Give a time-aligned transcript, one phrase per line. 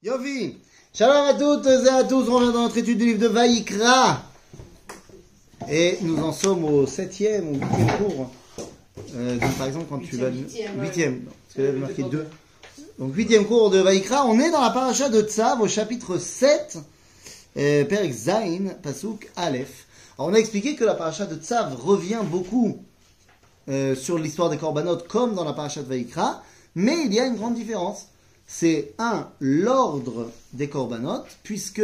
[0.00, 0.56] Yofi
[0.94, 4.22] Shalom à toutes et à tous, on revient dans notre étude du livre de Vaïkra.
[5.68, 8.30] Et nous en sommes au septième ou huitième cours.
[9.16, 10.28] Euh, donc par exemple, quand tu vas...
[10.28, 10.80] Huitième.
[10.80, 12.28] Huitième, parce que là, marqué deux.
[13.00, 16.78] Donc huitième cours de Vaïkra, on est dans la paracha de Tzav au chapitre 7,
[17.56, 19.88] euh, Perek Zain, Pasuk Aleph.
[20.16, 22.84] Alors on a expliqué que la paracha de Tzav revient beaucoup
[23.68, 26.44] euh, sur l'histoire des Korbanot comme dans la paracha de Vaïkra,
[26.76, 28.06] mais il y a une grande différence.
[28.50, 31.82] C'est un, l'ordre des Korbanot, puisque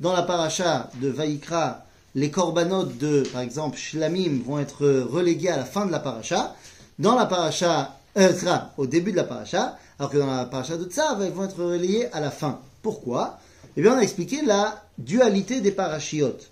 [0.00, 5.58] dans la paracha de Vaïkra, les Korbanot de, par exemple, Shlamim vont être relégués à
[5.58, 6.56] la fin de la paracha.
[6.98, 8.32] Dans la paracha, euh,
[8.78, 11.62] au début de la paracha, alors que dans la paracha de Tzav, elles vont être
[11.62, 12.58] relayées à la fin.
[12.80, 13.38] Pourquoi?
[13.76, 16.50] Eh bien, on a expliqué la dualité des parachiotes.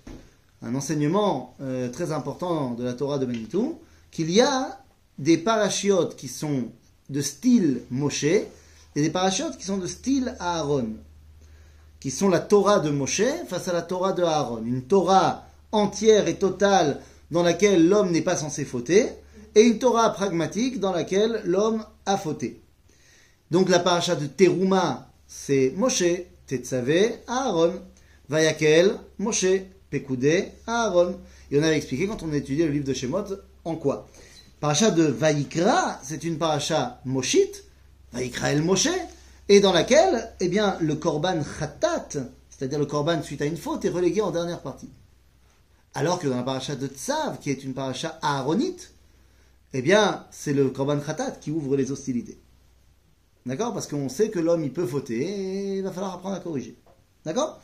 [0.61, 3.79] Un enseignement euh, très important de la Torah de Manitou,
[4.11, 4.79] qu'il y a
[5.17, 6.65] des parachiotes qui sont
[7.09, 8.25] de style Moshe
[8.97, 10.95] et des parachiotes qui sont de style Aaron,
[11.99, 14.63] qui sont la Torah de Moshe face à la Torah de Aaron.
[14.65, 19.05] Une Torah entière et totale dans laquelle l'homme n'est pas censé fauter,
[19.53, 22.59] et une Torah pragmatique dans laquelle l'homme a fauté.
[23.51, 26.03] Donc la paracha de Teruma, c'est Moshe,
[26.47, 27.73] Tetzavé, Aaron,
[28.29, 29.45] Vayakel, Moshe,
[29.91, 31.19] Pekoudé, Aaron.
[31.51, 33.25] Et on avait expliqué quand on a étudié le livre de Shemot
[33.63, 34.07] en quoi.
[34.59, 37.66] Paracha de Vaïkra, c'est une paracha Moshite,
[38.13, 38.89] Vaïkra el Moshe,
[39.49, 42.09] et dans laquelle, eh bien, le korban khatat,
[42.49, 44.89] c'est-à-dire le korban suite à une faute, est relégué en dernière partie.
[45.93, 48.93] Alors que dans la paracha de Tzav, qui est une paracha aaronite,
[49.73, 52.37] eh bien, c'est le korban khatat qui ouvre les hostilités.
[53.45, 53.73] D'accord?
[53.73, 56.75] Parce qu'on sait que l'homme, il peut fauter, et il va falloir apprendre à corriger.
[57.25, 57.61] D'accord?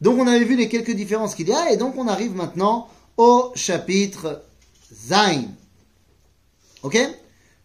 [0.00, 2.88] Donc, on avait vu les quelques différences qu'il y a, et donc on arrive maintenant
[3.16, 4.42] au chapitre
[4.92, 5.44] Zain.
[6.82, 6.98] Ok?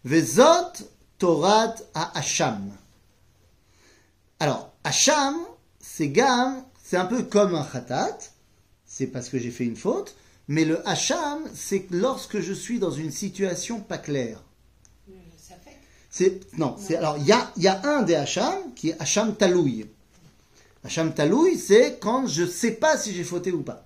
[0.04, 0.72] Vezot
[1.18, 2.70] Torat à Hacham.
[4.40, 5.36] Alors, Hacham,
[5.80, 8.18] c'est gam, c'est un peu comme un khatat,
[8.86, 10.14] c'est parce que j'ai fait une faute,
[10.46, 14.42] mais le Hacham, c'est lorsque je suis dans une situation pas claire.
[16.10, 19.00] C'est non, c'est alors il y a, il y a un des Hacham qui est
[19.00, 19.86] Hacham Talouy.
[20.82, 23.84] Hacham Talouy, c'est quand je sais pas si j'ai fauté ou pas.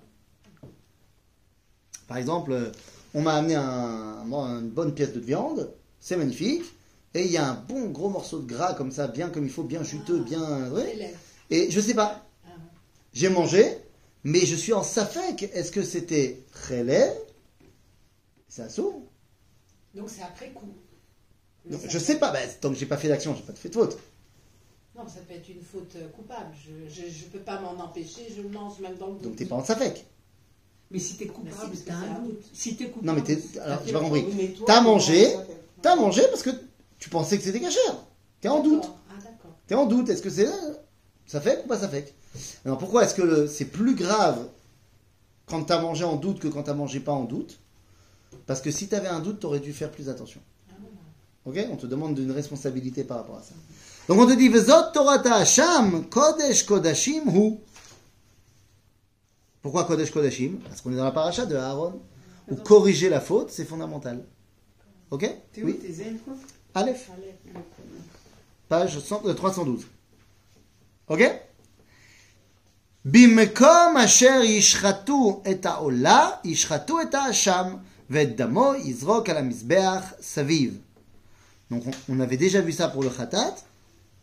[2.07, 2.71] Par exemple, euh,
[3.13, 6.63] on m'a amené un, une bonne pièce de viande, c'est magnifique,
[7.13, 9.51] et il y a un bon gros morceau de gras comme ça, bien comme il
[9.51, 11.17] faut, bien juteux, bien vrai, Élève.
[11.49, 12.25] et je sais pas.
[12.45, 12.49] Ah.
[13.13, 13.77] J'ai mangé,
[14.23, 15.43] mais je suis en safek.
[15.53, 17.13] Est-ce que c'était relève
[18.47, 19.07] C'est un saut
[19.93, 20.73] Donc c'est après coup.
[21.71, 23.75] Ça Je sais pas, ben, tant que j'ai pas fait d'action, j'ai pas fait de
[23.75, 23.97] faute.
[24.95, 26.53] Non, ça peut être une faute euh, coupable.
[26.55, 28.27] Je je, je peux pas m'en empêcher.
[28.35, 29.23] Je le lance même dans le doute.
[29.23, 30.05] Donc t'es pas en safek.
[30.91, 32.43] Mais si t'es coupable, si, parce que t'as un doute.
[32.53, 33.05] Si t'es coupable.
[33.07, 34.55] Non mais t'es, alors j'ai pas compris.
[34.67, 35.35] T'as mangé,
[35.81, 36.51] t'as mangé parce que
[37.03, 37.97] tu pensais que c'était cachère.
[38.39, 38.85] T'es en doute.
[39.09, 39.15] Ah.
[39.67, 40.07] T'es en doute.
[40.07, 40.47] Est-ce que c'est
[41.25, 42.15] ça fait ou pas ça fait
[42.63, 44.47] Alors pourquoi est-ce que c'est plus grave
[45.45, 47.59] quand t'as mangé en doute que quand t'as mangé pas en doute?
[48.47, 50.39] Parce que si t'avais un doute, t'aurais dû faire plus attention.
[51.43, 51.59] Ok?
[51.73, 53.53] On te demande une responsabilité par rapport à ça.
[54.07, 57.57] Donc on te dit Vezot Hasham Kodesh Kodashim Hu.
[59.61, 60.59] Pourquoi Kodesh Kodashim?
[60.69, 61.99] Parce qu'on est dans la paracha de Aaron.
[62.49, 64.23] Où corriger la faute, c'est fondamental.
[65.11, 65.29] Ok?
[65.57, 65.79] Oui.
[66.74, 67.10] T'es zen, quoi Aleph.
[67.14, 67.34] Allez.
[68.68, 69.86] page 100 euh, 312.
[71.08, 71.22] Ok
[73.04, 77.74] במקום אשר ישחטו את העולה, ישחטו את האשם,
[78.10, 80.80] ואת דמו יזרוק על המזבח סביב.
[81.70, 83.54] Donc on, on avait déjà vu ça pour le khatat,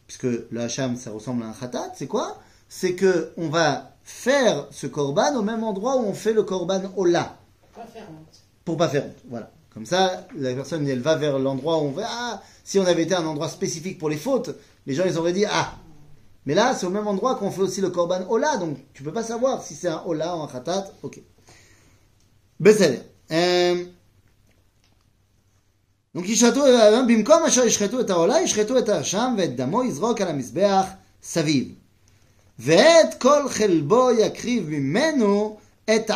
[0.08, 2.40] puisque le hacham ça ressemble à un khatat, c'est quoi
[2.70, 6.82] C'est que on va faire ce korban au même endroit où on fait le korban
[6.96, 7.38] ola
[7.76, 8.42] Pas faire honte.
[8.66, 9.22] pour pas faire honte.
[9.30, 9.52] Voilà.
[9.74, 12.06] Comme ça, la personne, elle va vers l'endroit où on va.
[12.08, 14.52] Ah, si on avait été à un endroit spécifique pour les fautes,
[14.86, 15.76] les gens, ils auraient dit Ah.
[16.46, 19.12] Mais là, c'est au même endroit qu'on fait aussi le korban Ola, donc tu peux
[19.12, 20.92] pas savoir si c'est un Ola ou un Khatat.
[21.04, 21.20] Ok.
[22.60, 23.02] בסדר.
[23.32, 23.86] Euh,
[26.16, 26.62] donc ישחטו,
[27.08, 30.86] במקום אשר ישחטו את העולה, ישחטו את האשם ואת דמו יזרוק על המזבח
[31.24, 31.74] סביב.
[32.60, 35.58] ואת כל חלבו יקריב ממנו
[35.91, 36.07] et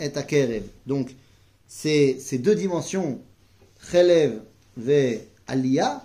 [0.00, 1.14] et et Donc,
[1.66, 3.20] ces, ces deux dimensions,
[3.78, 4.40] chelev
[4.88, 6.04] et aliyah,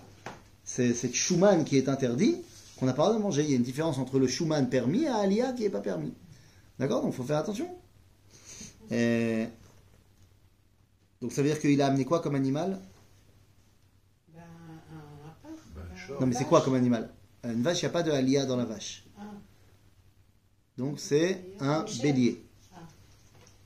[0.63, 2.37] c'est cette shuman qui est interdit,
[2.77, 3.43] qu'on n'a pas le droit de manger.
[3.43, 6.13] Il y a une différence entre le shuman permis et alia qui n'est pas permis.
[6.77, 7.01] D'accord?
[7.01, 7.67] Donc, il faut faire attention.
[8.91, 9.47] Et...
[11.21, 12.79] Donc, ça veut dire qu'il a amené quoi comme animal?
[14.37, 16.19] Un...
[16.19, 17.09] Non, mais c'est quoi comme animal?
[17.45, 19.03] Euh, une vache, il n'y a pas de aliyah dans la vache.
[20.79, 22.41] Donc, c'est un bélier.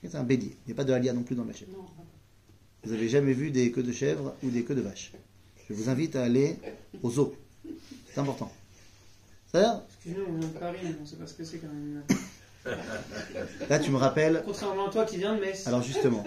[0.02, 0.58] C'est un bélier.
[0.66, 1.72] Il n'y a pas de aliyah non plus dans la chèvre.
[1.72, 1.86] Non.
[2.84, 5.14] Vous n'avez jamais vu des queues de chèvre ou des queues de vache.
[5.70, 6.58] Je vous invite à aller
[7.04, 7.36] au zoo.
[8.12, 8.52] C'est important.
[9.46, 12.02] C'est-à-dire, Excuse-nous, on vient de Paris, on sait pas ce que c'est quand même.
[13.70, 15.68] Là tu me rappelles Contrairement à toi qui viens de Metz.
[15.68, 16.24] Alors justement,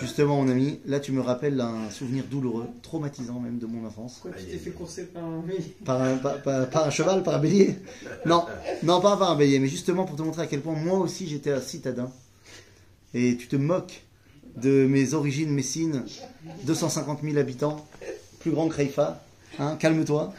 [0.00, 4.18] justement mon ami, là tu me rappelles un souvenir douloureux, traumatisant même de mon enfance.
[4.22, 5.74] Quoi, tu t'es fait courser par un oui.
[5.84, 7.76] Par un, par, par- par un cheval, par un bélier?
[8.24, 8.44] Non,
[8.82, 11.26] non pas par un bélier, mais justement pour te montrer à quel point moi aussi
[11.28, 12.10] j'étais un citadin.
[13.14, 14.02] Et tu te moques
[14.56, 16.04] de mes origines messines,
[16.64, 17.86] 250 000 habitants,
[18.40, 19.22] plus grand que Haïfa,
[19.58, 20.32] hein, calme-toi.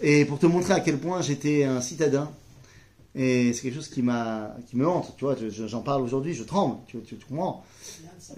[0.00, 2.30] Et pour te montrer à quel point j'étais un citadin,
[3.18, 6.02] et c'est quelque chose qui m'a, qui me hante, tu vois, je- je- j'en parle
[6.02, 7.64] aujourd'hui, je tremble, tu, tu, tu comprends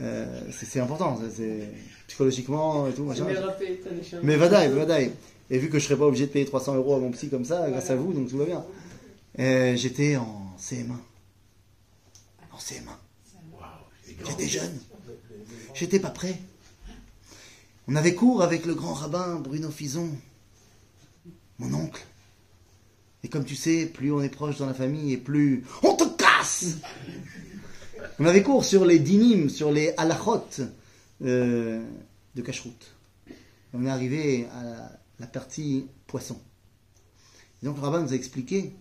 [0.00, 1.68] Euh, c'est, important, ça, c'est
[2.08, 3.26] psychologiquement et tout, machin.
[4.22, 5.12] Mais vadaï, vadaï.
[5.50, 7.44] Et vu que je serais pas obligé de payer 300 euros à mon psy comme
[7.44, 8.64] ça, grâce à vous, donc tout va bien.
[9.38, 10.96] Euh, j'étais en CM1.
[12.52, 12.96] En CM1.
[14.26, 14.78] J'étais jeune.
[15.74, 16.38] J'étais pas prêt.
[17.88, 20.08] On avait cours avec le grand rabbin Bruno Fison,
[21.58, 22.06] mon oncle.
[23.22, 26.04] Et comme tu sais, plus on est proche dans la famille et plus on te
[26.16, 26.76] casse
[28.18, 30.46] On avait cours sur les dinim, sur les halachot
[31.22, 31.84] euh,
[32.34, 32.94] de cacheroute.
[33.74, 36.40] On est arrivé à la, partie poisson.
[37.62, 38.72] Et donc le rabbin nous a expliqué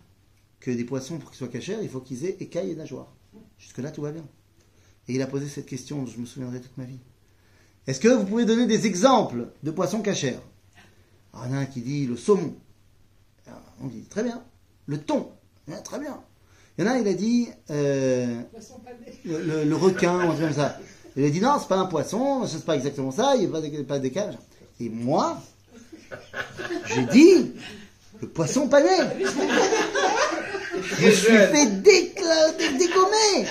[0.62, 3.14] que des poissons, pour qu'ils soient cachers, il faut qu'ils aient écailles et nageoires.
[3.60, 4.26] Jusque-là, tout va bien.
[5.08, 7.00] Et il a posé cette question je me souviendrai toute ma vie.
[7.88, 10.38] Est-ce que vous pouvez donner des exemples de poissons cachers
[11.34, 12.56] Alors, il y en a un qui dit le saumon.
[13.82, 14.42] On dit très bien.
[14.88, 15.30] Le thon.
[15.72, 16.20] Ah, très bien.
[16.78, 18.42] Il y en a il a dit euh,
[19.26, 20.78] le, le- le requin, ou un truc comme ça.
[21.16, 23.50] Il a dit non, c'est pas un poisson, c'est pas exactement ça, il n'y a
[23.50, 24.36] pas de, pas de décalage.
[24.80, 25.42] Et moi,
[26.86, 27.52] j'ai dit
[28.22, 28.90] le poisson pané.
[30.82, 32.14] Je me suis fait dé-
[32.78, 33.48] dégommer.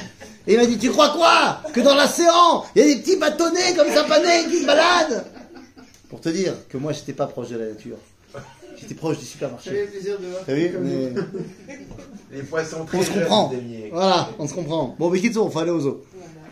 [0.46, 1.62] Et il m'a dit, tu crois quoi?
[1.74, 5.24] Que dans l'océan, il y a des petits bâtonnets comme ça panés qui se baladent?
[6.08, 7.98] Pour te dire que moi, j'étais pas proche de la nature.
[8.87, 9.69] J'étais proche du J'avais supermarché.
[9.81, 10.41] le plaisir de voir.
[10.45, 11.13] T'as vu comme Mais-
[12.31, 13.49] Les poissons très On se jeunes, comprend.
[13.49, 13.89] Damier.
[13.93, 14.95] Voilà, on se comprend.
[14.97, 16.03] Bon, mais quitte, il faut aller aux eaux.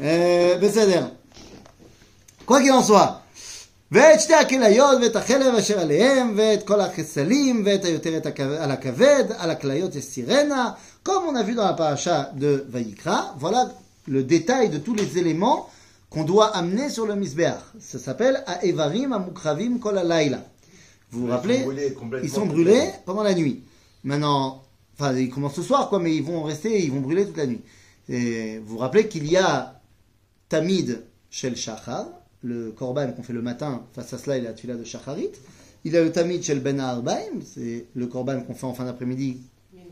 [0.01, 1.11] Euh, בסדר.
[2.45, 3.21] quoi qu'il en soit,
[3.91, 9.23] ואת שתי הכליות ואת החלב אשר עליהם ואת כל החסלים ואת היותרת הכ- על הכבד,
[9.37, 10.71] על הכליות יש סירנה,
[11.05, 13.69] comme on a vu dans la paracha de Vaïkra, voilà
[14.07, 15.67] le détail de tous les éléments
[16.09, 17.55] qu'on doit amener sur le misbeach.
[17.79, 20.39] Ça s'appelle Aevarim Amukravim Kol Alayla.
[21.10, 23.62] vous vous Ils rappelez sont brûlés complètement Ils sont brûlés pendant la nuit.
[24.04, 24.62] Maintenant,
[24.98, 27.46] enfin, ils commencent ce soir, quoi, mais ils vont rester, ils vont brûler toute la
[27.46, 27.60] nuit.
[28.08, 29.80] Et vous vous rappelez qu'il y a
[30.48, 32.06] Tamid Shel Shachar,
[32.42, 34.84] le korban qu'on fait le matin, face à cela, il y a la tuila de
[34.84, 35.32] Shacharit.
[35.84, 38.84] Il y a le Tamid Shel Ben Arbaim, c'est le korban qu'on fait en fin
[38.84, 39.40] d'après-midi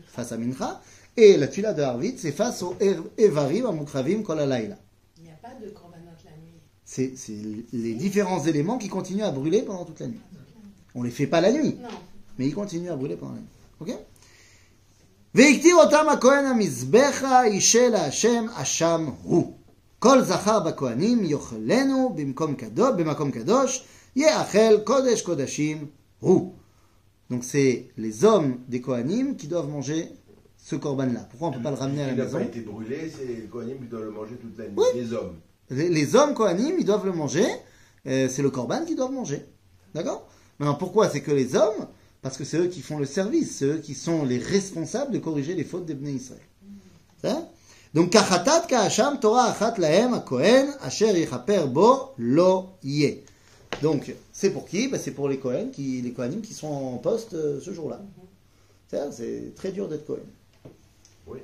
[0.07, 0.81] face à Mincha.
[1.17, 4.77] Et la tuila de Harvit, c'est face au Er- Evarim, Amukravim, Kol Alayla.
[5.17, 6.59] Il n'y a pas de korbanot la nuit.
[6.83, 7.13] C'est
[7.73, 10.19] les différents éléments qui continuent à brûler pendant toute la nuit.
[10.94, 11.76] On les fait pas la nuit.
[11.82, 11.88] Non.
[12.38, 13.46] mais il continue à brûler pendant la nuit.
[13.80, 13.90] Ok
[15.34, 19.52] והקטיר אותם הכהן המזבחה אישה להשם אשם הוא.
[19.98, 23.84] כל זכר בכהנים יאכלנו במקום קדוש, במקום קדוש,
[24.16, 25.86] יאכל קודש קודשים
[26.20, 26.52] הוא.
[27.30, 30.08] Donc c'est les hommes des Kohanim qui doivent manger
[30.58, 31.20] ce korban-là.
[31.30, 33.12] Pourquoi on ne peut pas le ramener à la Il n'a maison pas été brûlé,
[33.16, 34.74] c'est le Kohanim qui doit le manger toute la nuit.
[34.76, 34.86] Oui.
[34.96, 35.36] Les hommes.
[35.70, 37.46] les, les hommes Kohanim, ils doivent le manger.
[38.06, 39.44] euh, c'est le korban qu'ils doivent manger.
[39.94, 40.28] D'accord
[40.59, 41.87] Maintenant, pourquoi c'est que les hommes
[42.21, 45.19] Parce que c'est eux qui font le service, c'est eux qui sont les responsables de
[45.19, 46.41] corriger les fautes des Bnei Israël.
[47.21, 47.49] Ça
[47.93, 53.23] Donc, kachatat kahasham Torah achat lahem ha-kohen asher yichaper bo lo yeh.
[53.81, 56.97] Donc, c'est pour qui Ben, C'est pour les Kohen, qui, les Kohanim qui sont en
[56.97, 58.01] poste euh, ce jour-là.
[58.89, 60.23] Ça, C'est très dur d'être Kohen.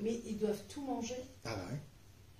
[0.01, 1.15] Mais ils doivent tout manger.
[1.43, 1.79] Ah bah ouais.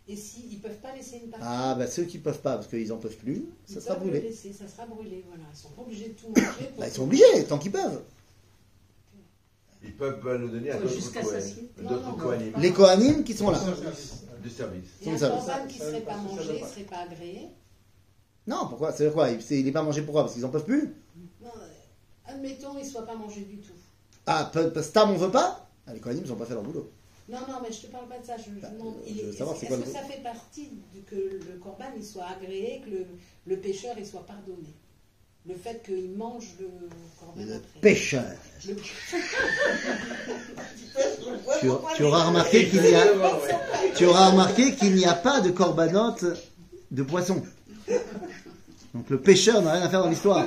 [0.07, 2.67] Et s'ils ne peuvent pas laisser une partie, Ah bah ceux qui peuvent pas, parce
[2.67, 4.19] qu'ils en peuvent plus, ils ça sera brûlé.
[4.21, 5.23] laisser, ça sera brûlé.
[5.27, 5.43] Voilà.
[5.53, 6.67] Ils sont pas obligés de tout manger.
[6.69, 8.01] pour Bah, ils sont obligés, tant qu'ils peuvent.
[9.83, 12.53] Ils peuvent le donner à Ouais, d'autres Kohanim.
[12.59, 13.59] Les Kohanim qui sont là.
[14.43, 14.89] De service.
[15.03, 17.49] Et un korban qui ne serait pas mangé, ne serait pas agréé.
[18.47, 18.91] Non, pourquoi?
[18.91, 19.29] C'est quoi?
[19.29, 20.93] Il c'est- il est pas mangé pourquoi Parce qu'ils en peuvent plus?
[21.41, 21.67] Non, euh,
[22.25, 23.73] admettons, il ne soit pas mangé du tout.
[24.25, 25.69] Ah, Stam on veut pas?
[25.85, 26.89] Ah, Les Kohanim ils ont pas fait leur boulot.
[27.31, 28.35] Non, non, mais je te parle pas de ça.
[28.37, 28.67] Je, je Bah,
[29.07, 32.25] je est- veux est-ce quoi que ça fait partie de que le corban il soit
[32.25, 33.05] agréé, que le,
[33.45, 34.73] le pêcheur il soit pardonné?
[35.47, 36.67] Le fait qu'il mange le
[37.19, 37.79] corban Le après.
[37.81, 38.23] pêcheur.
[38.67, 38.75] Le-
[41.61, 43.05] Tu, tu auras remarqué qu'il y a,
[43.95, 46.25] tu auras remarqué qu'il n'y a pas de corbanote
[46.91, 47.41] de poisson.
[48.93, 50.45] Donc le pêcheur n'a rien à faire dans l'histoire.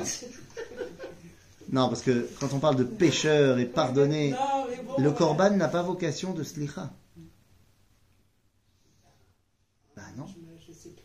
[1.71, 4.33] Non, parce que quand on parle de pêcheur et pardonné,
[4.97, 6.91] le korban n'a pas vocation de slicha.
[9.95, 10.25] Bah non.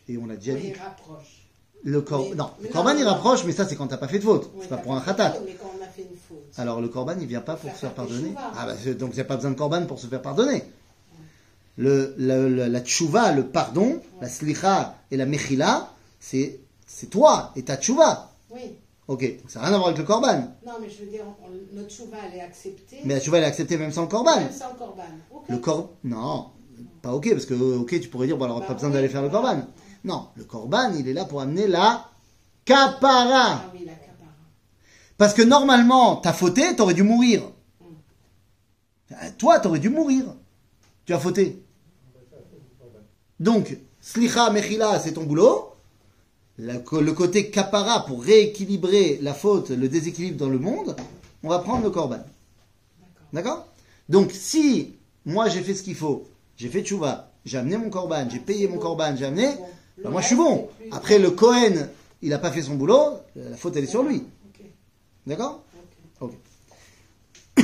[0.09, 0.68] Et on l'a déjà dit.
[0.68, 1.47] il rapproche.
[1.82, 2.26] Le cor...
[2.28, 4.18] Mais- non, mais le korban non, il rapproche, mais ça c'est quand t'as pas fait
[4.18, 4.50] de faute.
[4.54, 5.35] Oui, C'est pas pour un khatat.
[6.56, 8.35] Alors le korban, il vient pas pour se faire pardonner.
[8.37, 10.62] Ah bah, donc il n'y a pas besoin de korban pour se faire pardonner.
[11.76, 17.76] Le, la tchouva, le pardon, la slicha et la mechila, c'est c'est toi et ta
[17.76, 18.32] tchouva.
[18.50, 18.76] Oui.
[19.11, 20.38] Ok, ça n'a rien à voir avec le korban.
[20.64, 22.99] Non, mais je veux dire, on- notre chouva, elle est acceptée.
[23.05, 24.37] Mais la tchouva, elle est acceptée même sans le korban.
[24.38, 25.02] Même sans corban.
[25.35, 25.43] Ok.
[25.49, 25.90] Le cor...
[26.05, 26.47] Non,
[27.02, 29.09] pas ok, parce que ok, tu pourrais dire, bon alors Bah pas besoin oui, d'aller
[29.09, 29.67] faire le korban.
[30.05, 32.09] Non, le korban, il est là pour amener la
[32.64, 33.33] kapara.
[33.33, 34.31] Ah oui, la capara.
[35.19, 37.43] Parce que normalement, t'as fauté, t'aurais dû mourir.
[39.11, 40.25] Euh, Toi, t'aurais dû mourir.
[41.05, 41.64] Tu as fauté.
[43.40, 45.70] Donc, slicha, mechila, c'est ton boulot
[46.61, 50.95] le côté capara pour rééquilibrer la faute, le déséquilibre dans le monde,
[51.43, 52.23] on va prendre le corban.
[53.33, 53.67] D'accord
[54.09, 58.29] Donc si moi j'ai fait ce qu'il faut, j'ai fait tchouva, j'ai amené mon corban,
[58.31, 59.49] j'ai payé mon corban, j'ai amené,
[60.02, 60.69] bah, moi je suis bon.
[60.90, 61.88] Après le Cohen,
[62.21, 64.25] il n'a pas fait son boulot, la faute elle est sur lui.
[65.26, 65.64] D'accord?
[66.21, 66.33] Ok.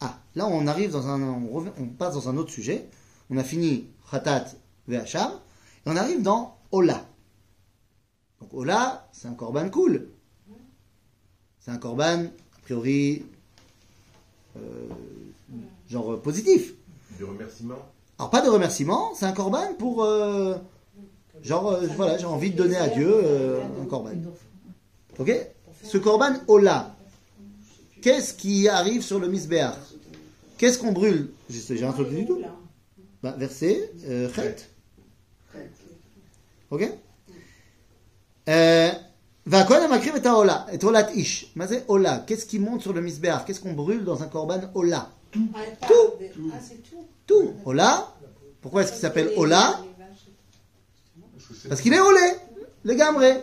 [0.00, 2.86] Ah, là on arrive dans un, on passe dans un autre sujet.
[3.30, 4.46] On a fini Khatat
[4.88, 5.32] Ve'acham.
[5.86, 7.04] Et on arrive dans Ola.
[8.40, 10.08] Donc Ola, c'est un korban cool.
[11.60, 13.24] C'est un korban, a priori,
[14.56, 14.60] euh,
[15.88, 16.74] genre positif.
[17.16, 17.78] Du remerciement.
[18.18, 20.56] Alors pas de remerciement, c'est un korban pour, euh,
[21.42, 24.10] genre, euh, voilà, j'ai envie de donner à Dieu un korban.
[25.18, 25.32] Ok?
[25.82, 26.94] Ce korban Ola,
[28.02, 29.74] qu'est-ce qui arrive sur le misbéach
[30.58, 31.30] Qu'est-ce qu'on brûle?
[31.50, 32.40] J'ai un truc du tout
[33.24, 34.56] bah, verset euh, Chet.
[36.70, 36.82] Ok?
[42.26, 43.46] Qu'est-ce qui monte sur le misbéar?
[43.46, 45.10] Qu'est-ce qu'on brûle dans un corban Ola.
[45.32, 46.12] Tout.
[47.26, 47.54] Tout.
[47.64, 48.14] Ola.
[48.60, 49.80] Pourquoi est-ce qu'il s'appelle Ola?
[51.66, 52.20] Parce qu'il est olé.
[52.82, 53.42] Le gamré.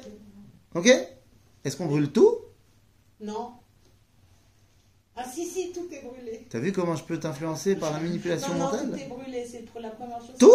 [0.76, 0.96] Ok?
[1.64, 2.38] Est-ce qu'on brûle tout?
[3.20, 3.54] Non.
[5.24, 6.48] Ah, si, si, tout est brûlé.
[6.50, 9.46] T'as vu comment je peux t'influencer par la manipulation non, non, mentale tout est brûlé.
[9.50, 10.36] C'est pour la première chose.
[10.40, 10.52] Tout.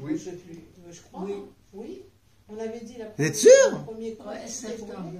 [0.00, 0.16] Oui.
[0.16, 0.58] Je sais plus.
[0.90, 1.22] Je crois.
[1.24, 1.34] Oui.
[1.72, 2.02] Oui.
[2.48, 5.12] On avait dit la Vous êtes première- sûr premier Ouais, septembre.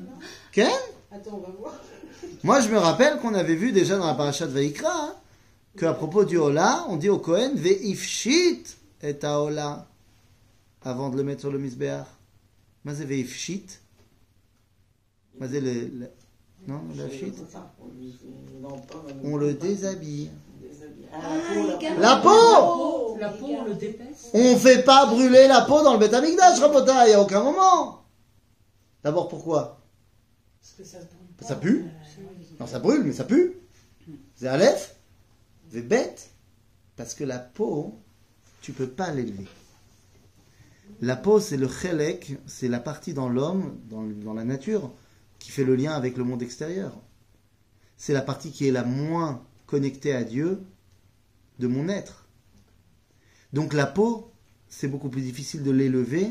[0.52, 0.68] Ken
[1.12, 1.74] Attends, on va voir.
[2.42, 5.14] Moi, je me rappelle qu'on avait vu déjà dans la paracha de Vaïkra hein,
[5.78, 9.86] qu'à propos du Ola, on dit au Kohen Ve'ifshit et Ola
[10.82, 12.06] avant de le mettre sur le Misbéach.
[12.84, 13.80] Mais c'est Ve'ifshit
[15.38, 16.10] Mais c'est le, le-
[16.66, 17.34] Non, le Ifshit
[19.24, 20.30] On le déshabille.
[21.98, 24.30] La peau La peau, on le dépaisse.
[24.34, 27.42] On fait pas brûler la peau dans le Beth Amikdash, Rabota, il n'y a aucun
[27.42, 28.04] moment.
[29.02, 29.80] D'abord, pourquoi?
[30.60, 31.46] Parce que ça brûle pas.
[31.46, 31.86] Ça pue?
[32.58, 33.56] Non, ça brûle, mais ça pue.
[34.34, 34.96] C'est Aleph,
[35.70, 36.30] c'est bête.
[36.96, 37.98] Parce que la peau,
[38.60, 39.46] tu peux pas l'élever.
[41.00, 44.90] La peau, c'est le chélek, c'est la partie dans l'homme, dans, dans la nature,
[45.40, 46.92] qui fait le lien avec le monde extérieur.
[47.96, 50.62] C'est la partie qui est la moins connectée à Dieu
[51.58, 52.28] de mon être.
[53.52, 54.30] Donc la peau,
[54.68, 56.28] c'est beaucoup plus difficile de l'élever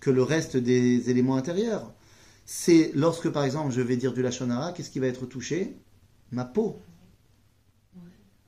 [0.00, 1.92] que le reste des éléments intérieurs.
[2.44, 5.76] C'est lorsque, par exemple, je vais dire du lachonara, qu'est-ce qui va être touché?
[6.32, 6.78] Ma peau.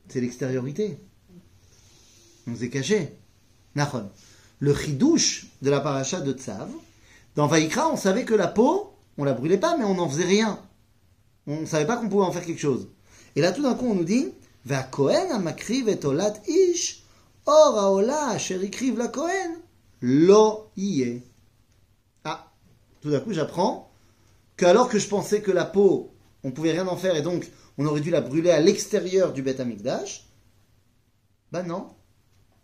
[0.09, 0.99] C'est l'extériorité.
[2.47, 3.17] On s'est caché.
[3.75, 4.11] Nachon.
[4.59, 6.69] Le chidouche de la paracha de Tzav,
[7.37, 10.25] dans Vaïkra, on savait que la peau, on la brûlait pas, mais on n'en faisait
[10.25, 10.59] rien.
[11.47, 12.89] On ne savait pas qu'on pouvait en faire quelque chose.
[13.37, 14.33] Et là, tout d'un coup, on nous dit
[14.65, 17.05] Va Kohen amakriv et olat ish,
[17.47, 18.59] or haola asher
[18.97, 19.59] la Kohen,
[20.01, 21.23] lo yé.
[22.25, 22.51] Ah,
[23.01, 23.91] tout d'un coup, j'apprends
[24.57, 26.13] que alors que je pensais que la peau,
[26.45, 29.43] on pouvait rien en faire et donc on aurait dû la brûler à l'extérieur du
[29.43, 30.29] Beth Amikdash,
[31.55, 31.89] bah non.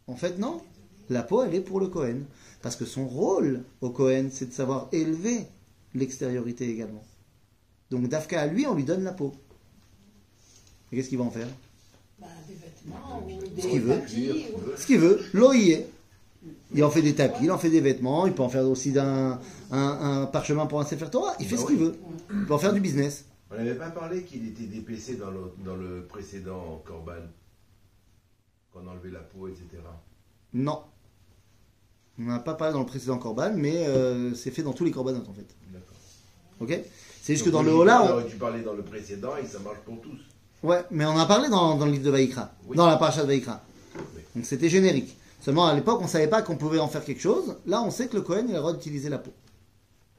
[0.06, 0.60] En fait, non.
[1.08, 2.26] La peau, elle est pour le Kohen.
[2.62, 5.46] Parce que son rôle au Kohen, c'est de savoir élever
[5.94, 7.04] l'extériorité également.
[7.90, 9.34] Donc, Dafka, à lui, on lui donne la peau.
[10.92, 11.48] Et qu'est-ce qu'il va en faire?
[12.20, 13.94] Bah, des vêtements ou des Ce qu'il veut.
[14.00, 15.20] tapis, ou- Ce qu'il veut.
[15.32, 15.84] L'OIE.
[16.74, 18.92] Il en fait des tapis, il en fait des vêtements, il peut en faire aussi
[18.92, 19.38] d'un,
[19.70, 21.34] un, un parchemin pour un Sefer Torah.
[21.38, 21.94] Il fait Bah ce qu'il veut.
[22.32, 23.26] Il peut en faire du business.
[23.50, 27.12] On n'avait pas parlé qu'il était dépecé dans le, dans le précédent Corban.
[28.72, 29.64] Qu'on enlevait la peau, etc.
[30.54, 30.80] Non.
[32.19, 34.91] On n'a pas parlé dans le précédent Corban, mais euh, c'est fait dans tous les
[34.91, 35.47] Corbanotes en fait.
[35.73, 35.97] D'accord.
[36.61, 36.79] Ok
[37.21, 38.19] C'est juste que Donc, dans le logiquement, Hola, on on...
[38.19, 40.17] aurait dû parler dans le précédent et ça marche pour tous.
[40.63, 42.77] Ouais, mais on en a parlé dans, dans le livre de Vaïkra, Oui.
[42.77, 43.61] dans la paracha de Vaïkra.
[43.97, 44.21] Oui.
[44.35, 45.17] Donc c'était générique.
[45.41, 47.57] Seulement à l'époque, on savait pas qu'on pouvait en faire quelque chose.
[47.65, 49.31] Là, on sait que le Cohen, il a le droit d'utiliser la peau.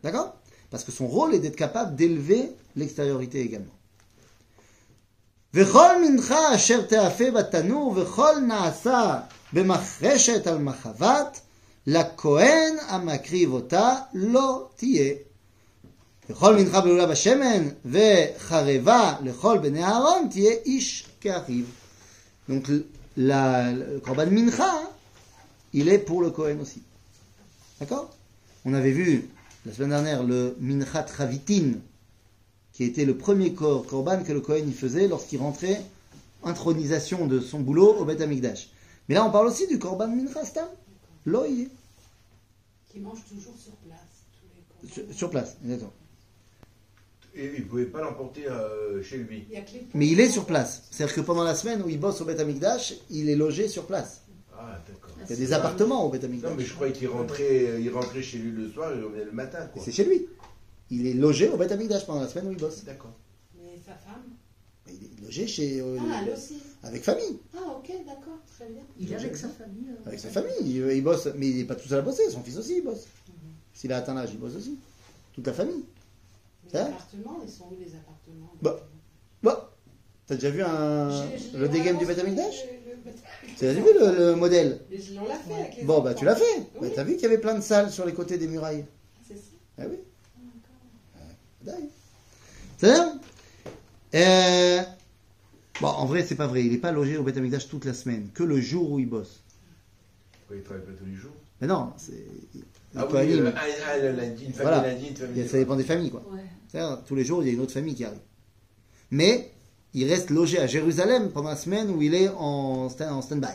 [0.04, 0.36] D'accord
[0.70, 3.72] Parce que son rôle est d'être capable d'élever l'extériorité également.
[5.54, 9.20] וכל מנחה אשר תאפה בתנור וכל נעשה
[9.52, 11.40] במחרשת על מחבת
[11.86, 15.14] la Kohen amakriv ota lo tiye.
[16.30, 21.64] וכל מנחה בלולה בשמן, וחרבה לכל בני אהרון, תהיה איש כאחיו.
[22.48, 22.68] Donc,
[23.16, 24.72] la, le korban mincha,
[25.72, 26.82] il est pour le Kohen aussi.
[27.80, 28.10] D'accord
[28.64, 29.28] On avait vu
[29.64, 31.74] la semaine dernière le minchat ravitin,
[32.72, 35.80] qui était le premier kor- korban que le Kohen y faisait lorsqu'il rentrait,
[36.42, 38.70] intronisation de son boulot au Beth Amikdash.
[39.08, 40.66] Mais là, on parle aussi du korban mincha stam.
[41.25, 41.69] Loïe.
[42.89, 43.99] Qui mangent toujours sur place.
[44.39, 45.93] Tous les Sur, sur place, exactement.
[47.33, 49.45] Et il ne pouvait pas l'emporter euh, chez lui.
[49.49, 49.63] Il
[49.93, 50.83] Mais il est sur place.
[50.91, 53.85] C'est-à-dire que pendant la semaine où il bosse au Beth Amikdash, il est logé sur
[53.85, 54.23] place.
[54.53, 55.11] Ah, d'accord.
[55.23, 56.51] Il y a des appartements au Beth Amikdash.
[56.51, 59.25] Non, mais je croyais qu'il rentrait, il rentrait chez lui le soir et il revenait
[59.25, 60.27] le matin, c'est chez lui.
[60.89, 62.83] Il est logé au Beth Amikdash pendant la semaine où il bosse.
[62.83, 63.13] D'accord.
[63.57, 64.23] Mais sa femme?
[64.89, 66.57] Il est logé chez, euh, Ah, elle aussi.
[66.83, 67.39] Avec famille.
[67.55, 68.81] Ah, ok, d'accord, très bien.
[68.99, 69.89] Il est avec sa famille.
[69.89, 70.51] euh, Avec sa famille.
[70.61, 72.29] Il, il bosse, mais il n'est pas tout seul à bosser.
[72.29, 73.07] Son fils aussi, il bosse.
[73.73, 74.77] S'il a atteint l'âge, il bosse aussi.
[75.33, 75.83] Toute la famille.
[76.73, 78.79] Les appartements, ils sont où les appartements Bah.
[79.43, 79.55] Bon.
[80.27, 83.57] T'as déjà vu un, je le dégame du vraiment Beth Amikdash le- le Beth Amikdash.
[83.57, 86.23] Tu as vu le, le modèle Mais je- l'a fait avec les Bon, bah tu
[86.23, 86.67] l'as fait.
[86.79, 86.87] Bah.
[86.95, 88.85] T'as vu qu'il y avait plein de salles sur les côtés des murailles
[89.27, 89.41] C'est ça.
[89.79, 89.97] Ah oui.
[92.77, 93.13] C'est-à-dire
[94.15, 94.81] euh,
[95.81, 96.63] Bon, en vrai, c'est pas vrai.
[96.63, 99.09] Il n'est pas logé au Beth Amikdash toute la semaine, que le jour où il
[99.09, 99.41] bosse.
[100.47, 101.31] Quoi, il travaille pas tous les jours?
[101.59, 102.13] Mais non, c'est.
[102.95, 104.87] Ah oui, euh, un le lundi, une famille Voilà.
[104.87, 106.23] lundi, une famille il y a- ça dépend des familles, quoi.
[106.31, 106.81] Ouais.
[107.07, 108.19] Tous les jours, il y a une autre famille qui arrive.
[109.11, 109.51] Mais
[109.93, 113.47] il reste logé à Jérusalem pendant la semaine où il est en, sta- en stand-by.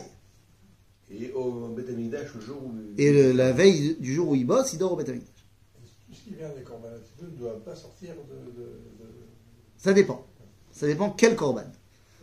[1.11, 2.73] Et au Beth Amikdash, le jour où...
[2.97, 5.29] Et le- la veille du jour où il bosse, il dort au Beth Amikdash.
[6.11, 8.61] Ce qui vient des corbanotes ne doit pas sortir de.
[8.61, 9.13] de- de-
[9.77, 10.25] Ça dépend.
[10.71, 11.63] Ça dépend quel korban.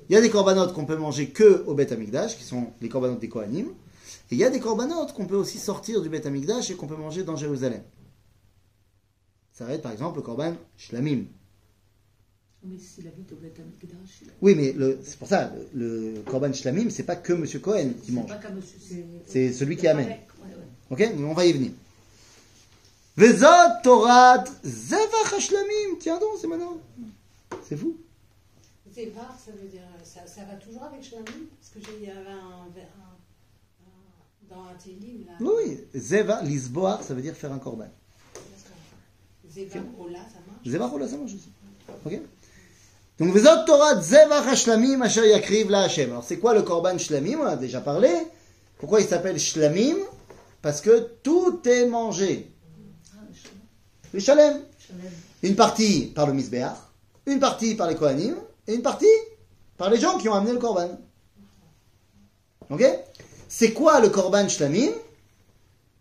[0.08, 2.88] Il y a des corbanotes qu'on peut manger que au Beth Amikdash, qui sont les
[2.88, 3.66] corbanotes des Kohanim.
[4.30, 6.86] Et il y a des corbanotes qu'on peut aussi sortir du Beth Amikdash et qu'on
[6.86, 7.82] peut manger dans Jérusalem.
[9.52, 11.24] Ça va être par exemple le korban Shlamim.
[12.66, 16.90] Mais s'il habite au Beth Amikdash, Oui, mais c'est pour ça, le, le korban Shlamim,
[16.90, 18.30] c'est pas que Monsieur Cohen qui mange.
[19.26, 20.08] c'est- celui qui amène.
[20.90, 21.70] Ok Mais on va y venir.
[23.16, 23.46] Vezot
[23.82, 25.96] Torat Zevach Shlamim.
[26.00, 26.78] Tiens donc, c'est maintenant.
[27.68, 27.96] C'est fou.
[28.94, 29.82] Zévar, ça veut dire.
[30.04, 31.24] Ça, ça va toujours avec Shlamim
[31.60, 32.66] Parce que j'ai- il y avait un.
[32.66, 35.32] un- un- dans un télim, là.
[35.40, 35.80] Oui.
[35.94, 37.88] Zeva, Lisboar, ça veut dire faire un korban.
[39.50, 40.66] Zévar, Ola, ça marche?
[40.66, 41.50] Zevach ou là, ça mange aussi.
[42.04, 42.20] Ok
[43.18, 46.10] Donc, Vezot Torat Zevach Hashlamim Asher Yakriv La Hashem.
[46.10, 48.10] Alors, c'est quoi le korban Shlamim On a déjà parlé.
[48.78, 49.96] Pourquoi il s'appelle Shlamim
[50.60, 52.50] Parce que tout est mangé.
[53.14, 53.20] Ah,
[54.12, 54.20] le.
[54.20, 54.60] Shalem.
[55.42, 56.76] Une partie par le Misbéach,
[57.26, 58.34] une partie par les Kohanim,
[58.66, 59.06] et une partie
[59.76, 60.98] par les gens qui ont amené le Korban.
[62.70, 62.84] Ok?
[63.48, 64.92] C'est quoi le Korban Shlamim?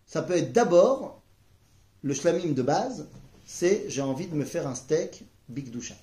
[0.06, 1.22] Ça peut être d'abord,
[2.02, 3.08] le Shlamim de base,
[3.44, 5.94] c'est j'ai envie de me faire un steak Big Doucha.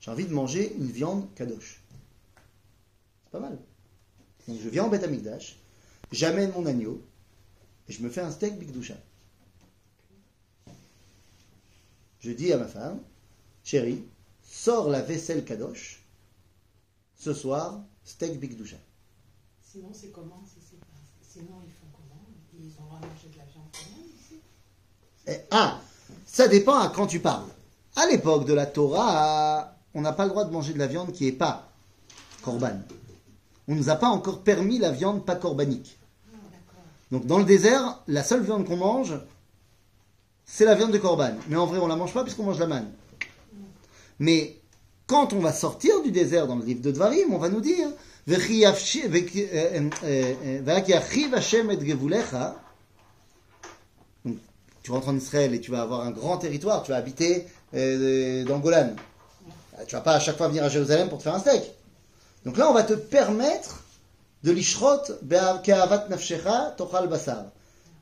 [0.00, 1.82] J'ai envie de manger une viande Kadosh.
[3.24, 3.58] C'est pas mal.
[4.46, 5.58] Donc je viens en Beth Amikdash,
[6.12, 7.02] j'amène mon agneau,
[7.88, 8.94] et je me fais un steak Big Doucha.
[12.20, 13.00] Je dis à ma femme,
[13.62, 14.02] chérie,
[14.54, 16.00] sors la vaisselle Kadosh.
[17.18, 18.76] Ce soir, steak Big Doucha.
[19.60, 20.42] Sinon, c'est comment?
[21.20, 22.24] Sinon, ils font comment?
[22.56, 24.40] Ils ont droit de la viande quand même ici?
[25.26, 25.80] Eh, ah,
[26.24, 27.48] ça dépend à quand tu parles.
[27.96, 31.12] À l'époque de la Torah, on n'a pas le droit de manger de la viande
[31.12, 31.68] qui n'est pas
[32.42, 32.78] korban.
[33.66, 35.98] On ne nous a pas encore permis la viande pas corbanique.
[36.32, 36.36] Ah.
[37.10, 39.14] Donc dans le désert, la seule viande qu'on mange,
[40.44, 41.34] c'est la viande de korban.
[41.48, 42.92] Mais en vrai, on la mange pas puisqu'on mange la manne.
[44.18, 44.56] Mais
[45.06, 47.88] quand on va sortir du désert dans le livre de Dvarim, on va nous dire
[48.26, 52.56] "Vechi yafshi- veki- euh, euh, euh, Va'ak yachiv Hashem et gevulecha."
[54.24, 54.36] Donc,
[54.82, 58.44] tu rentres en Israël et tu vas avoir un grand territoire, tu vas habiter euh,
[58.44, 58.94] dans Golan.
[59.86, 61.62] Tu vas pas à chaque fois venir à Jérusalem pour te faire un steak.
[62.44, 63.82] Donc là, on va te permettre
[64.44, 65.00] de l'ishrot
[65.62, 67.46] ke'avat nafshecha tochal basar.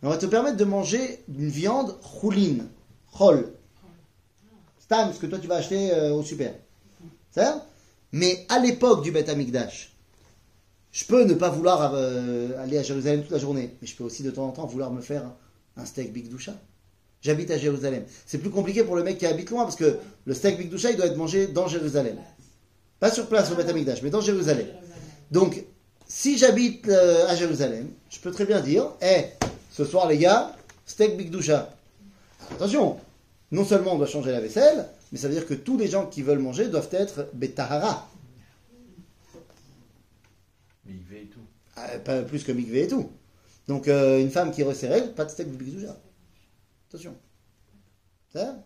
[0.03, 2.67] On va te permettre de manger une viande choulin,
[3.17, 3.53] chol.
[4.93, 6.53] Stam, ce que toi tu vas acheter euh, au super.
[7.31, 7.67] Ça
[8.13, 9.91] Mais à l'époque du Beth Amikdash,
[10.91, 14.05] je peux ne pas vouloir euh, aller à Jérusalem toute la journée, mais je peux
[14.05, 15.25] aussi de temps en temps vouloir me faire
[15.79, 16.53] un steak Big Doucha.
[17.23, 18.05] J'habite à Jérusalem.
[18.27, 20.91] C'est plus compliqué pour le mec qui habite loin parce que le steak Big Doucha
[20.91, 22.19] il doit être mangé dans Jérusalem.
[23.01, 24.67] Pas sur place au Beth Amikdash, mais dans Jérusalem.
[25.31, 25.65] Donc,
[26.07, 29.25] si j'habite euh, à Jérusalem, je peux très bien dire, eh,
[29.71, 31.75] ce soir les gars, steak Big Doucha.
[32.51, 32.99] Attention,
[33.53, 36.07] non seulement on doit changer la vaisselle, mais ça veut dire que tous les gens
[36.07, 38.09] qui veulent manger doivent être betahara.
[40.87, 41.41] Mikvé et tout.
[41.77, 43.11] Ah, Pas plus que mikvé et tout.
[43.69, 45.97] Donc, euh, une femme qui règles, pas de steak bigdoucha.
[46.89, 47.15] Attention.
[48.33, 48.57] Ça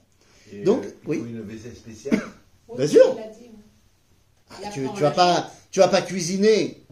[0.53, 1.19] Et, Donc, euh, oui.
[1.19, 2.21] une vaisselle spéciale.
[2.77, 3.19] Bien sûr.
[4.51, 6.87] Ah, tu, tu vas pas, tu vas pas cuisiner,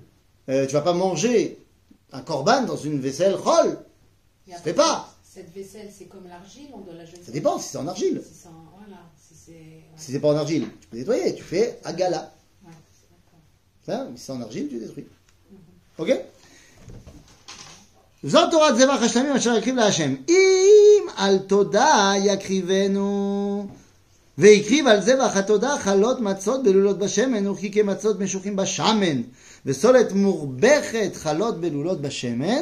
[0.49, 1.65] euh, tu vas pas manger
[2.13, 3.79] un corban dans une vaisselle roll.
[4.51, 5.14] Ça fait pas.
[5.34, 7.22] Cette vaisselle, c'est comme l'argile, on doit la jeter.
[7.26, 8.22] Ça dépend si c'est en argile.
[8.26, 9.52] Si c'est en- voilà, si c'est.
[9.52, 9.84] ouais.
[9.98, 11.36] Si c'est pas en argile, tu peux nettoyer.
[11.36, 12.22] Tu fais à gala.
[12.66, 13.42] Ouais, c'est d'accord.
[13.86, 15.06] Ça, mais si c'est en argile, tu détruis.
[15.98, 16.10] Ok
[18.24, 20.16] זאת תורת זבח השלמים אשר יקריב להשם.
[20.30, 23.68] אם על תודה יקריבנו,
[24.38, 29.22] והקריב על זבח התודה חלות מצות בלולות בשמן, וכי כמצות משוחים בשמן,
[29.66, 32.62] וסולת מורבכת חלות בלולות בשמן,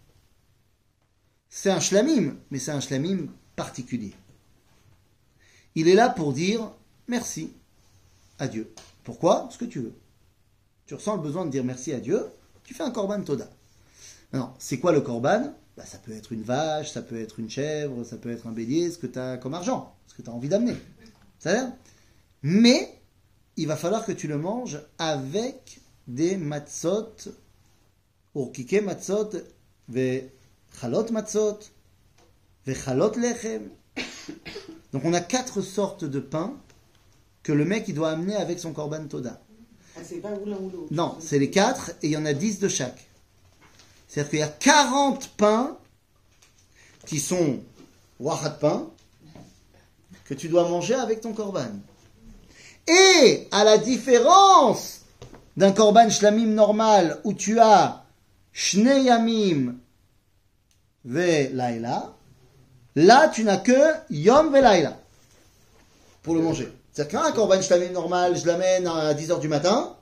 [1.53, 4.13] C'est un shlamim, mais c'est un shlamim particulier.
[5.75, 6.71] Il est là pour dire
[7.09, 7.51] merci
[8.39, 8.73] à Dieu.
[9.03, 9.49] Pourquoi?
[9.51, 9.93] Ce que tu veux.
[10.85, 12.25] Tu ressens le besoin de dire merci à Dieu,
[12.63, 13.49] tu fais un korban toda.
[14.31, 15.53] Alors, c'est quoi le korban?
[15.75, 18.53] Bah, Ça peut être une vache, ça peut être une chèvre, ça peut être un
[18.53, 20.75] bélier, ce que tu as comme argent, ce que tu as envie d'amener.
[21.39, 21.71] Ça va
[22.43, 22.97] Mais,
[23.57, 27.13] il va falloir que tu le manges avec des matzot,
[28.35, 29.31] urkike matzot,
[29.89, 30.29] ve
[30.79, 31.59] chalot matzot,
[32.65, 33.69] ve chalot lechem.
[34.93, 36.53] Donc on a quatre sortes de pain
[37.43, 39.41] que le mec il doit amener avec son korban toda.
[39.95, 40.87] Ah, c'est pas ou l'un ou l'autre.
[40.91, 43.07] Non, c'est les quatre et il y en a 10 de chaque.
[44.07, 45.77] C'est-à-dire qu'il y a 40 pains
[47.05, 47.59] qui sont
[48.19, 48.89] wahat pain
[50.25, 51.71] que tu dois manger avec ton korban.
[52.87, 55.01] Et à la différence
[55.57, 58.05] d'un korban shlamim normal où tu as
[58.53, 59.75] shne yamim
[61.05, 62.13] ve laila,
[62.95, 63.71] là tu n'as que
[64.09, 64.97] yom ve laila
[66.23, 66.71] pour le manger.
[66.93, 69.95] C'est-à-dire qu'un korban shlamim normal, je l'amène à 10h du matin,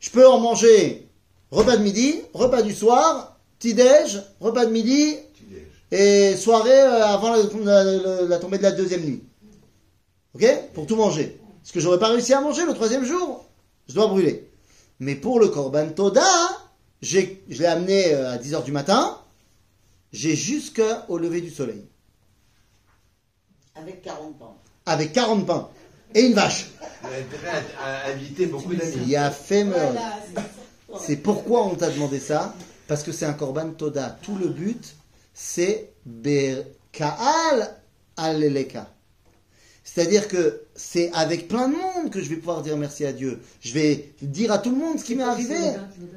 [0.00, 1.08] je peux en manger
[1.50, 5.16] repas de midi, repas du soir, petit-déj, repas de midi
[5.90, 9.22] et soirée euh, avant la, la- la tombée de la deuxième nuit.
[10.34, 10.46] Ok?
[10.74, 11.40] Pour tout manger.
[11.64, 13.46] Ce que j'aurais pas réussi à manger le troisième jour,
[13.88, 14.50] je dois brûler.
[15.00, 16.22] Mais pour le korban toda,
[17.00, 19.16] je l'ai amené euh, à 10h du matin,
[20.12, 21.86] j'ai jusqu'au lever du soleil.
[23.74, 24.58] Avec 40 ans.
[24.86, 25.68] Avec 40 pains.
[26.14, 26.70] Et une vache.
[27.02, 30.00] A beaucoup Il y a fait meurtre.
[30.32, 30.48] Voilà.
[31.00, 32.54] C'est pourquoi on t'a demandé ça
[32.86, 34.18] Parce que c'est un korban toda.
[34.22, 34.96] Tout le but,
[35.34, 37.76] c'est berkaal
[38.16, 38.90] aleleka.
[39.84, 43.40] C'est-à-dire que c'est avec plein de monde que je vais pouvoir dire merci à Dieu.
[43.60, 45.56] Je vais dire à tout le monde ce qui m'est arrivé.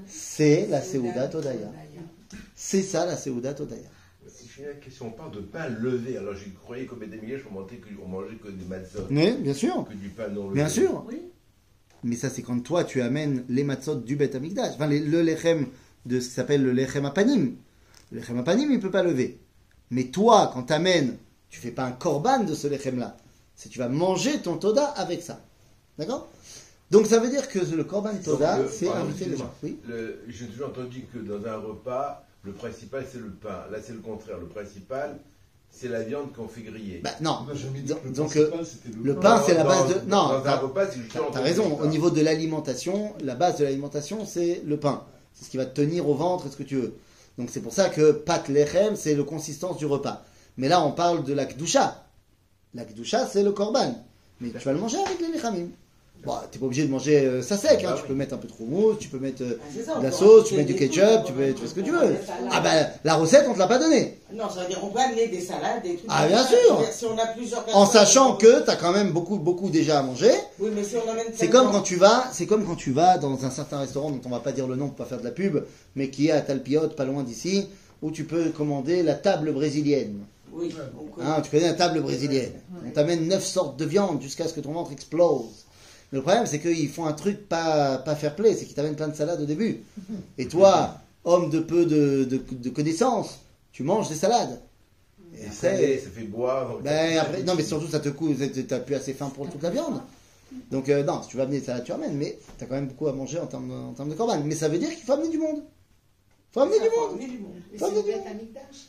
[0.07, 1.71] C'est la Seuda Todaya.
[2.63, 3.81] C'est ça la Seuda Todaya.
[4.27, 6.15] Si je la question, on parle de pain levé.
[6.15, 9.55] Alors je croyais qu'au Bédémier, je mangeais que, on mangeait que des matzot, Mais bien
[9.55, 10.53] sûr, que du pain non levé.
[10.53, 11.03] bien sûr.
[11.07, 11.19] Oui.
[12.03, 14.75] Mais ça, c'est quand toi, tu amènes les matzot du Bet Amikdash.
[14.75, 15.65] Enfin, les- le lechem
[16.05, 17.55] de ce qui s'appelle le lechem apanim.
[18.11, 19.39] Le lechem apanim, il ne peut pas lever.
[19.89, 21.17] Mais toi, quand tu amènes,
[21.49, 23.17] tu fais pas un korban de ce lechem-là.
[23.55, 25.43] C'est tu vas manger ton toda avec ça.
[25.97, 26.29] D'accord?
[26.91, 29.51] Donc ça veut dire que le korban toda, c'est inviter les gens.
[29.63, 33.65] Oui Le- J'ai toujours entendu que dans un repas, le principal c'est le pain.
[33.71, 34.37] Là c'est le contraire.
[34.39, 35.17] Le principal,
[35.69, 36.99] c'est la viande qu'on fait griller.
[37.03, 37.45] Bah non.
[37.47, 38.49] Le donc, c'était
[38.97, 39.93] le le pain, c'est la Dans- base de...
[40.09, 44.25] Non, Dans un t'as- repas, c'est raison, au niveau de l'alimentation, la base de l'alimentation,
[44.25, 45.03] c'est le pain.
[45.33, 46.95] C'est ce qui va te tenir au ventre et ce que tu veux.
[47.37, 50.23] Donc c'est pour ça que pat lechem, c'est le consistance du repas.
[50.57, 52.03] Mais là, on parle de la kdusha.
[52.73, 53.95] La kdusha, c'est le korban.
[54.41, 55.69] Mais tu vas le manger avec les lechamim.
[56.23, 57.93] Bon, t'es pas obligé de manger euh, ça sec, hein.
[57.93, 60.03] Ah tu peux mettre un peu de mousse, tu peux mettre euh, Ah, ça, de
[60.03, 62.15] la sauce, tu peux mettre du ketchup, tu peux mettre ce que tu veux.
[62.51, 64.19] Ah ben, la recette, on te l'a pas donnée.
[64.31, 66.05] Non, ça veut dire on peut amener des salades, des trucs.
[66.09, 66.83] Ah, bien sûr.
[66.91, 70.31] Si on a plusieurs En sachant que t'as quand même beaucoup, beaucoup déjà à manger.
[70.59, 73.17] Oui, mais si on amène C'est comme quand tu vas, c'est comme quand tu vas
[73.17, 75.23] dans un certain restaurant dont on va pas dire le nom pour pas faire de
[75.23, 75.63] la pub,
[75.95, 77.67] mais qui est à Talpiot, pas loin d'ici,
[78.03, 80.19] où tu peux commander la table brésilienne.
[80.53, 81.27] Oui, on connaît.
[81.27, 82.51] Hein, tu connais la table brésilienne.
[82.85, 85.60] On t'amène neuf sortes de viande jusqu'à ce que ton ventre explose.
[86.11, 88.95] Mais le problème, c'est qu'ils font un truc pas, pas fair play, c'est qu'ils t'amènent
[88.95, 89.81] plein de salades au début.
[90.37, 93.39] Et toi, homme de peu de, de, de connaissances,
[93.71, 94.59] tu manges des salades.
[95.33, 96.79] Et C'est après, salé, ça fait boire.
[96.83, 98.35] ben, après, non, mais surtout, ça te coûte,
[98.67, 100.01] t'as plus assez faim pour toute la viande.
[100.69, 102.87] Donc, euh, non, si tu veux amener des salades, tu ramènes, mais t'as quand même
[102.87, 104.37] beaucoup à manger en termes, en termes de corban.
[104.43, 105.63] Mais ça veut dire qu'il faut amener du monde.
[106.51, 107.11] faut amener du faut monde.
[107.13, 107.53] amener du monde.
[107.71, 108.87] Mais Pas c'est le de- Beth Amikdash.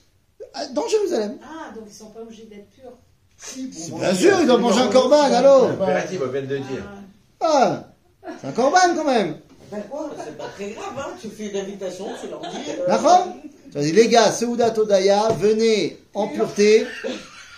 [0.55, 1.39] Ah, Dans Jérusalem.
[1.41, 2.91] Ah, donc ils sont pas obligés d'être purs.
[3.37, 6.47] Si, manger, bien sûr, ils doivent manger un corban, allô non, Impératif, on vient de
[6.59, 6.85] dire.
[6.85, 6.99] Ah,
[7.45, 7.93] Ah,
[8.41, 9.37] c'est un corban quand même.
[9.71, 9.83] Ben
[10.25, 11.17] c'est pas très grave, hein.
[11.21, 12.47] Tu fais une invitation, tu leur dis.
[12.79, 13.29] euh, D'accord
[13.73, 16.87] Tu as dit, les gars, Seuda Todaya, venez en pureté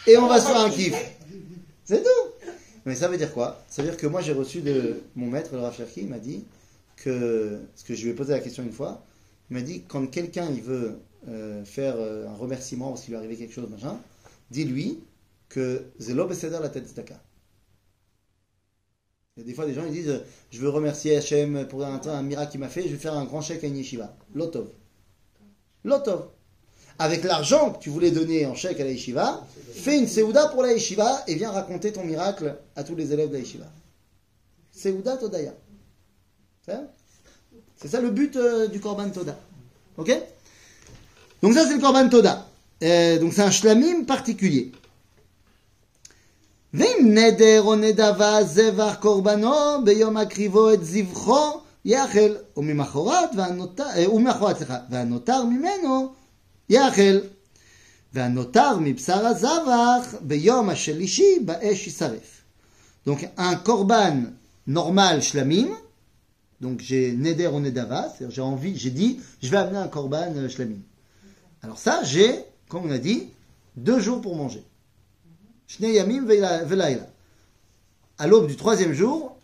[0.06, 0.94] et on va se faire un kiff.
[1.84, 2.48] C'est tout.
[2.86, 3.62] Mais ça veut dire quoi?
[3.68, 6.18] Ça veut dire que moi j'ai reçu de mon maître, le Rav Cherki, il m'a
[6.18, 6.44] dit
[6.96, 9.02] que, parce que je lui ai posé la question une fois,
[9.50, 13.16] il m'a dit quand quelqu'un il veut euh, faire euh, un remerciement parce qu'il lui
[13.16, 13.98] est arrivé quelque chose, machin,
[14.50, 15.00] dis-lui
[15.48, 16.84] que Zelo Beseder la tête.
[19.36, 22.60] Des fois des gens ils disent euh, je veux remercier Hachem pour un, miracle qu'il
[22.60, 24.16] m'a fait, je vais faire un grand chèque à une yeshiva.
[24.32, 24.68] Lotov.
[25.82, 26.28] Lotov.
[27.00, 30.62] Avec l'argent que tu voulais donner en chèque à la yeshiva, fais une Seouda pour
[30.62, 33.66] la yeshiva et viens raconter ton miracle à tous les élèves de la yeshiva.
[34.70, 35.52] Seouda Todaya.
[36.64, 36.84] C'est ça
[37.74, 39.36] C'est ça le but euh, du Korban Toda.
[39.96, 40.16] Ok
[41.42, 42.46] Donc ça c'est le Korban Toda.
[42.84, 44.70] Euh, donc c'est un shlamim particulier.
[46.73, 54.57] ואם נדר או נדבה זבח קורבנו ביום הקריבו את זבחו יאכל וממחרת והנותר, אה, וממחרת
[54.57, 56.13] סליחה, והנותר ממנו
[56.69, 57.19] יאכל
[58.13, 62.39] והנותר מבשר הזבח ביום השלישי באש יישרף.
[63.07, 64.15] Donc un korban
[64.67, 65.69] normal shlamim,
[66.61, 70.31] donc j'ai neder ou nedava, c'est-à-dire j'ai envie, j'ai dit je vais amener un korban
[70.35, 70.81] euh, shlamim.
[71.63, 72.31] Alors ça j'ai,
[72.67, 73.29] comme on a dit,
[73.77, 74.63] deux jours pour manger.
[75.80, 76.26] Yamim.
[78.16, 79.36] À l'aube du troisième jour,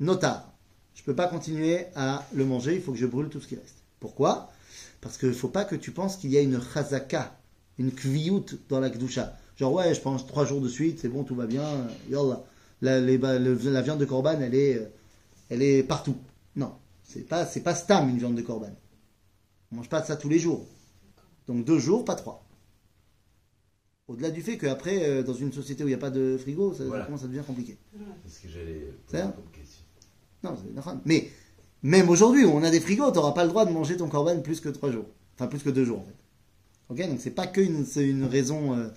[0.00, 0.52] notar.
[0.94, 3.46] Je ne peux pas continuer à le manger, il faut que je brûle tout ce
[3.46, 3.76] qui reste.
[4.00, 4.50] Pourquoi?
[5.00, 7.38] Parce qu'il ne faut pas que tu penses qu'il y a une chazaka,
[7.78, 9.36] une kviyut dans la kdusha.
[9.56, 11.64] Genre, ouais, je pense trois jours de suite, c'est bon, tout va bien,
[12.10, 12.42] yallah.
[12.82, 14.88] La, viande de korban, elle est, euh,
[15.48, 16.16] elle est partout.
[16.56, 16.72] Non,
[17.04, 18.74] c'est pas, c'est pas stam une viande de korban.
[19.72, 20.66] On mange pas ça tous les jours.
[21.46, 22.45] Donc deux jours, pas trois.
[24.07, 26.73] Au-delà du fait qu'après, euh, dans une société où il n'y a pas de frigo,
[26.73, 27.05] ça, ça Voilà.
[27.05, 27.77] commence à devenir compliqué.
[28.27, 29.83] C'est ce que j'allais C'est poser ça comme question.
[30.43, 30.99] Non, c'est normal.
[31.05, 31.29] Mais
[31.83, 34.07] même aujourd'hui, où on a des frigos, tu n'auras pas le droit de manger ton
[34.09, 35.05] corban plus que trois jours.
[35.35, 36.15] Enfin, plus que deux jours, en fait.
[37.03, 38.87] Ok Donc, c'est pas qu'une c'est une raison euh,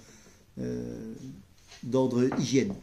[0.60, 1.14] euh,
[1.84, 2.74] d'ordre hygiène.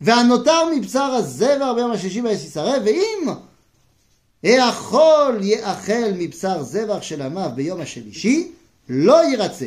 [0.00, 3.34] והנותר מבשר הזבר ביום השישי ויסיסרב, ואם
[4.44, 8.52] האכול יאכל מבשר זבח של עמיו ביום השלישי,
[8.88, 9.66] לא ירצה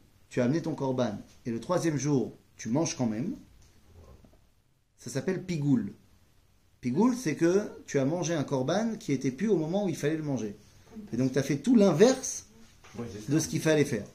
[0.31, 3.35] tu as amené ton korban et le troisième jour tu manges quand même,
[4.97, 5.93] ça s'appelle pigoul.
[6.79, 9.95] Pigoul, c'est que tu as mangé un korban qui était plus au moment où il
[9.95, 10.55] fallait le manger.
[11.13, 12.45] Et donc tu as fait tout l'inverse
[13.29, 14.05] de ce qu'il fallait faire.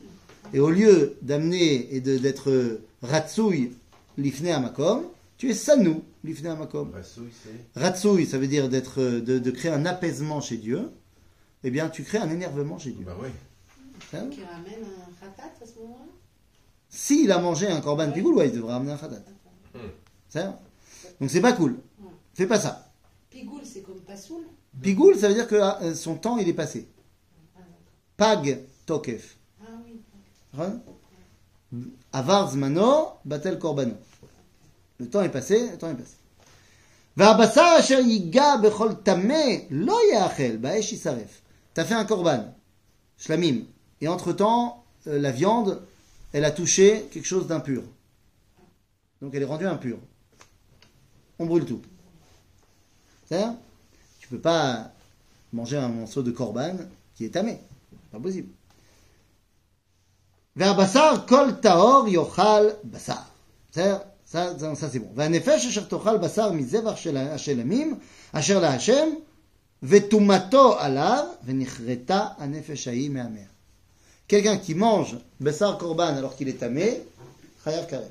[0.52, 3.72] Et au lieu d'amener et d'être ratsouille
[4.16, 5.04] l'ifne amakom,
[5.36, 6.92] tu es sanou l'ifne amakom.
[7.74, 10.90] Ratsouille, ça veut dire d'être, de, de créer un apaisement chez Dieu.
[11.62, 13.04] Eh bien, tu crées un énervement chez Dieu.
[13.04, 13.16] Bah.
[14.13, 16.11] Hein Qui ramène un khatat à ce moment-là
[16.89, 19.23] S'il a mangé un korban pigoul, ouais, il devrait amener un khatat.
[19.73, 19.79] Hmm.
[20.29, 20.59] Ça
[21.19, 21.77] Donc c'est pas cool.
[22.33, 22.91] Fais pas ça.
[23.29, 24.43] Pigoul, c'est comme pasoul.
[24.81, 26.87] Pigoul, ça veut dire que euh, son temps, il est passé.
[28.17, 29.37] Pag tokef.
[29.61, 30.01] Ah oui.
[30.57, 30.81] Hein
[32.11, 33.95] Avar zmano, batel korbano.
[34.99, 36.15] Le temps est passé, le temps est passé.
[37.17, 41.41] והבשר אשר ייגע בכל טמא לא יאכל, באש יישרף.
[41.73, 42.53] T'as fait un korban,
[43.17, 43.65] shlamim.
[44.01, 45.81] Et entre-temps, euh, la viande,
[46.33, 47.83] elle a touché quelque chose d'impur.
[49.21, 49.99] Donc elle est rendue impure.
[51.39, 51.81] On brûle tout.
[53.27, 53.55] C'est ça
[54.19, 54.91] Tu peux pas
[55.53, 56.75] manger un morceau de korban
[57.15, 57.59] qui est tamé.
[58.11, 58.49] Pas possible.
[60.55, 63.13] והבשר כל טהור יאכל בשר.
[63.71, 63.97] בסדר?
[64.31, 65.09] ça, ça, ça, c'est bon.
[65.15, 67.99] והנפש אשר תאכל בשר מזבח של השלמים,
[68.31, 69.09] אשר להשם,
[69.83, 73.43] וטומאתו עליו, ונכרתה הנפש ההיא מהמאה.
[74.28, 77.02] Quelqu'un qui mange bessar korban alors qu'il est tamé,
[77.64, 78.10] chayav karet.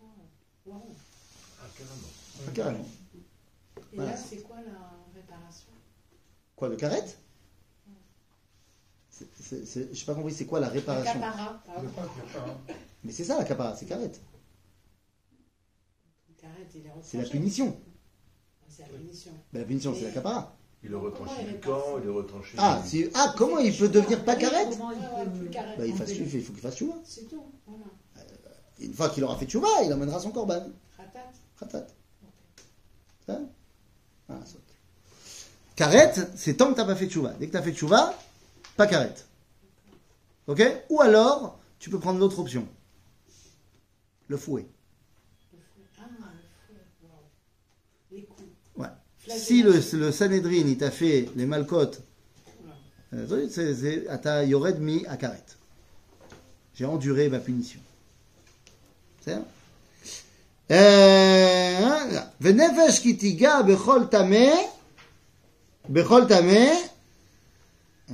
[0.00, 2.08] Ah, carrément.
[2.48, 2.86] Ah, Carrément.
[3.92, 4.12] Et Voilà.
[4.12, 4.78] là, c'est quoi la
[5.14, 5.66] réparation?
[6.56, 7.04] Quoi, le karet?
[9.50, 11.12] Je n'ai pas compris, c'est quoi la La réparation?
[11.20, 11.62] capara.
[13.04, 14.10] Mais c'est ça la capara, c'est karet.
[17.02, 17.30] C'est la retranché.
[17.30, 17.78] punition.
[18.68, 19.32] C'est la punition.
[19.52, 20.56] Ben, la punition, c'est la capara.
[20.82, 22.54] Il est retranché du est camp, il est retranché.
[22.58, 24.78] Ah, du- ah comment il peut devenir pas carrette
[25.50, 25.78] carrette.
[25.78, 26.94] bah, il, fasse, il faut qu'il fasse chouva.
[27.04, 27.44] C'est tout.
[27.66, 27.84] Voilà.
[28.78, 30.66] Une fois qu'il aura fait chouva, il emmènera son korban.
[31.58, 31.86] Ratat.
[33.26, 33.38] Ça
[34.30, 34.38] Ah.
[35.76, 37.34] Carrette, c'est tant que t'as pas fait chouva.
[37.38, 38.14] Dès que t'as fait chouva,
[38.76, 39.26] pas carrette.
[40.46, 40.62] Ok?
[40.88, 42.66] Ou alors, tu peux prendre l'autre option.
[44.28, 44.66] Le fouet.
[45.98, 46.04] Ah,
[46.70, 46.80] le feu.
[47.02, 47.10] Wow.
[48.12, 48.48] Les coups.
[48.76, 48.86] Ouais.
[48.86, 49.09] Flagellation.
[49.27, 51.99] Si le, le Sanhedrin, il t'a fait les malcotes,
[53.13, 55.51] euh, c'est- c'est à ta yored mi à carrette.
[56.75, 57.79] J'ai enduré ma punition.
[59.23, 59.41] C'est ça
[60.71, 64.45] Euh, ונפש כי תיגע בכל טמא,
[65.89, 66.65] בכל טמא,
[68.09, 68.13] euh,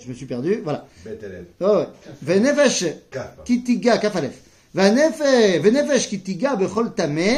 [0.00, 0.86] je me suis perdu, voilà.
[1.04, 1.44] Bête élève.
[1.60, 1.86] Oh, ouais.
[2.22, 3.44] ונפש Cap.
[3.44, 4.26] כי תיגע, כף א',
[4.74, 5.22] והנפש,
[5.62, 7.32] ונפש כי תיגע בכל טמא,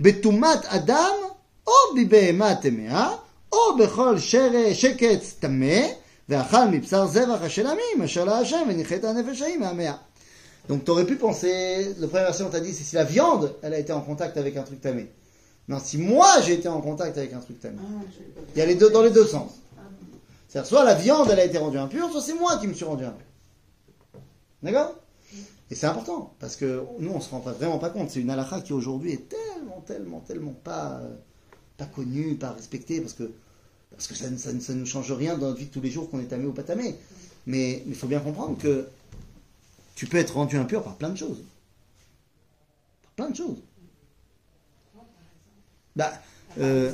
[0.00, 1.14] בטומאת אדם,
[1.68, 3.16] או בבהמה טמאה,
[3.52, 5.80] או בכל שר, שקץ טמא,
[6.28, 9.94] ואכל מבשר זבח השלמים, אשר להשם, וניחת הנפש ההיא מהמאה.
[10.68, 13.54] Donc tu aurais pu penser, le premier verset on t'a dit, c'est si la viande,
[13.62, 15.10] elle a été en contact avec un truc tamé.
[15.68, 17.76] Non, si moi j'ai été en contact avec un truc tamé.
[18.54, 19.52] Il y a les deux, dans les deux sens.
[20.48, 22.84] C'est-à-dire, soit la viande, elle a été rendue impure, soit c'est moi qui me suis
[22.84, 23.26] rendu impur.
[24.62, 24.94] D'accord
[25.70, 28.10] Et c'est important, parce que nous, on se rend pas, vraiment pas compte.
[28.10, 31.14] C'est une halakha qui aujourd'hui est tellement, tellement, tellement pas, euh,
[31.79, 33.31] pas connue, pas respectée, parce que,
[33.91, 35.81] parce que ça, ne- ça, ne- ça ne change rien dans notre vie de tous
[35.81, 36.95] les jours qu'on est tamé ou pas tamé.
[37.47, 38.87] Mais il faut bien comprendre que
[39.95, 41.43] tu peux être rendu impur par plein de choses.
[43.03, 43.57] Par plein de choses.
[45.95, 46.91] Bah, Ah, euh.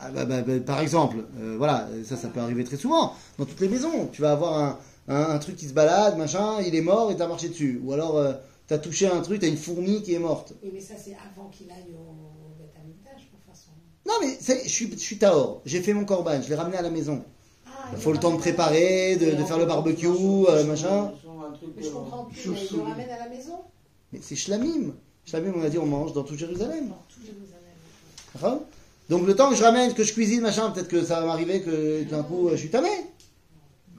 [0.00, 3.14] Ah, bah, bah, bah, par exemple, euh, voilà, ça, ça peut arriver très souvent.
[3.38, 6.60] Dans toutes les maisons, tu vas avoir un, un, un truc qui se balade, machin,
[6.62, 7.80] il est mort et t'as marché dessus.
[7.84, 8.32] Ou alors, euh,
[8.72, 10.54] t'as touché un truc, t'as une fourmi qui est morte.
[10.62, 12.14] Oui, mais ça, c'est avant qu'il aille au
[12.58, 12.72] Beth
[13.46, 13.70] façon.
[14.06, 15.60] Non, mais c'est- je suis, je suis Tahor.
[15.66, 17.22] J'ai fait mon corban, je l'ai ramené à la maison.
[17.66, 21.12] Ah, Il faut le temps de préparer, de, de faire le barbecue, euh, machin.
[21.76, 23.58] Mais je comprends plus, mais il le ramène à la maison
[24.10, 24.94] Mais c'est shlamim.
[25.26, 26.92] Shlamim, on a dit, on mange dans tout Jérusalem.
[27.10, 27.60] Tout Jérusalem.
[28.34, 28.62] D'accord
[29.10, 31.60] Donc le temps que je ramène, que je cuisine, machin, peut-être que ça va m'arriver
[31.60, 32.88] que d'un coup, je suis tamé.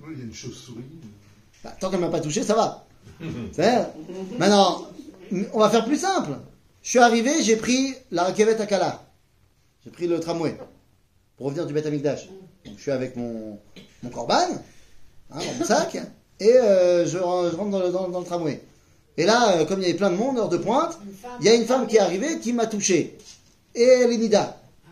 [0.01, 0.81] Oui, il y a une chauve-souris.
[1.63, 2.87] Bah, tant qu'elle m'a pas touché, ça va.
[4.37, 4.87] Maintenant,
[5.53, 6.31] on va faire plus simple.
[6.81, 9.01] Je suis arrivé, j'ai pris la raquette à Kala.
[9.83, 10.57] J'ai pris le tramway
[11.37, 12.27] pour revenir du Beth Amikdash.
[12.65, 13.59] Donc je suis avec mon,
[14.03, 14.35] mon corban,
[15.31, 15.97] hein, dans mon sac,
[16.39, 18.61] et euh, je, ren- je rentre dans le, dans- dans le tramway.
[19.17, 20.97] Et là, euh, comme il y avait plein de monde, heure de pointe,
[21.39, 23.17] il y a une femme qui est arrivée qui m'a touché.
[23.75, 24.57] Et elle est Nida.
[24.87, 24.89] Ah.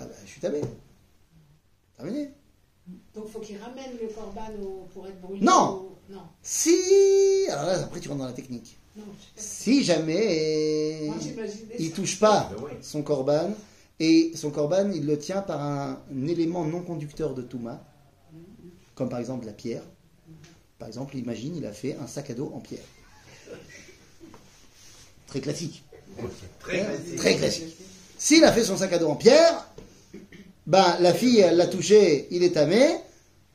[0.00, 0.60] Ah bah, je suis tabé.
[1.96, 2.30] Terminé.
[3.14, 5.87] Donc, il faut qu'il ramène le corban au- pour être brûlé Non.
[6.08, 6.74] Non, Si.
[7.50, 8.78] Alors là, après, tu rentres dans la technique.
[8.96, 9.04] non,
[9.36, 11.02] Si jamais.
[11.06, 11.16] Moi,
[11.78, 11.96] il ça.
[11.96, 12.70] touche pas Ben oui.
[12.80, 13.50] son corban
[14.00, 17.84] et son corban il le tient par un, un élément non conducteur de Touma,
[18.94, 19.82] comme par exemple la pierre.
[20.78, 22.84] Par exemple, imagine, il a fait un sac à dos en pierre.
[25.26, 25.82] Très classique.
[26.60, 27.16] Très Hein classique.
[27.16, 27.76] Très classique.
[28.16, 29.68] S'il a fait son sac à dos en pierre,
[30.66, 32.88] ben la fille elle l'a touché, il est tamé.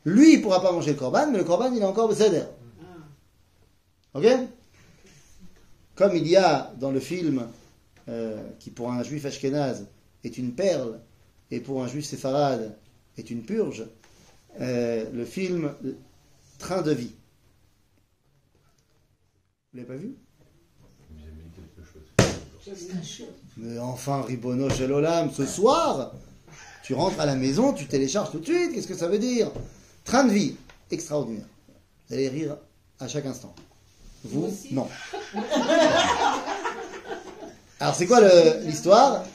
[0.05, 2.43] Lui il pourra pas manger le corban, mais le corban il est encore besséder.
[4.13, 4.25] Ok?
[5.95, 7.47] Comme il y a dans le film
[8.09, 9.87] euh, qui pour un juif ashkénaze
[10.23, 10.99] est une perle
[11.51, 12.77] et pour un juif séfarade
[13.17, 13.85] est une purge,
[14.59, 15.73] euh, le film
[16.59, 17.11] Train de vie.
[19.73, 20.15] Vous l'avez pas vu?
[23.57, 26.13] Mais enfin, Ribono Shelolam, ce soir,
[26.83, 29.51] tu rentres à la maison, tu télécharges tout de suite, qu'est-ce que ça veut dire?
[30.05, 30.55] Train de vie,
[30.91, 31.45] extraordinaire.
[32.07, 32.57] Vous allez rire
[32.99, 33.53] à chaque instant.
[34.25, 34.87] Vous, non.
[37.79, 38.21] Alors, c'est quoi
[38.65, 39.25] l'histoire?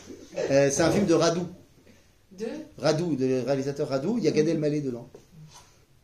[0.51, 1.47] Euh, C'est un film de Radou.
[2.33, 2.47] Deux
[2.79, 5.09] Radou, le réalisateur Radou, il y a Gad Elmaleh dedans.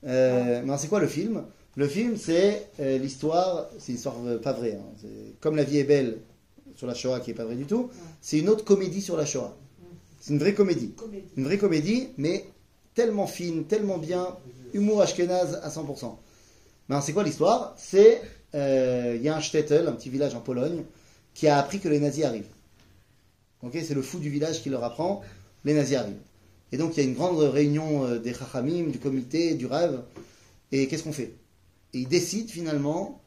[0.07, 1.45] Euh, mais c'est quoi le film?
[1.77, 4.75] Le film, c'est euh, l'histoire, c'est une histoire euh, pas vraie.
[4.75, 5.09] hein.
[5.41, 6.19] Comme La vie est belle
[6.77, 7.91] sur la Shoah, qui est pas vraie du tout.
[8.21, 9.57] C'est une autre comédie sur la Shoah.
[10.21, 10.93] C'est une vraie comédie.
[11.37, 12.45] Une vraie comédie, mais
[12.95, 14.37] tellement fine, tellement bien,
[14.73, 16.17] humour ashkénaze à 100%.
[16.89, 17.75] Mais alors, c'est quoi l'histoire?
[17.77, 18.23] C'est,
[18.55, 20.85] euh, il y a un shtetl, un petit village en Pologne,
[21.35, 22.47] qui a appris que les nazis arrivent.
[23.73, 25.23] C'est le fou du village qui leur apprend,
[25.65, 26.21] les nazis arrivent.
[26.71, 30.03] Et donc il y a une grande réunion euh, des chachamim, du comité, du rêve.
[30.71, 31.35] Et qu'est-ce qu'on fait?
[31.93, 33.23] Ils décident finalement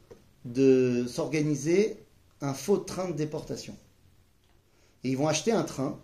[0.45, 1.97] de s'organiser
[2.41, 3.75] un faux train de déportation.
[5.03, 5.99] Et ils vont acheter un train,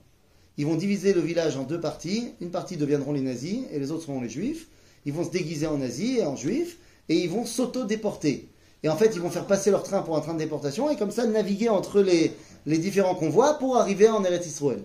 [0.57, 2.33] ils vont diviser le village en deux parties.
[2.41, 4.67] Une partie deviendront les nazis et les autres seront les juifs.
[5.05, 6.77] Ils vont se déguiser en nazis et en juifs
[7.09, 8.47] et ils vont s'auto-déporter.
[8.83, 10.97] Et en fait, ils vont faire passer leur train pour un train de déportation et
[10.97, 12.33] comme ça naviguer entre les,
[12.65, 14.83] les différents convois pour arriver en Eretz Israël.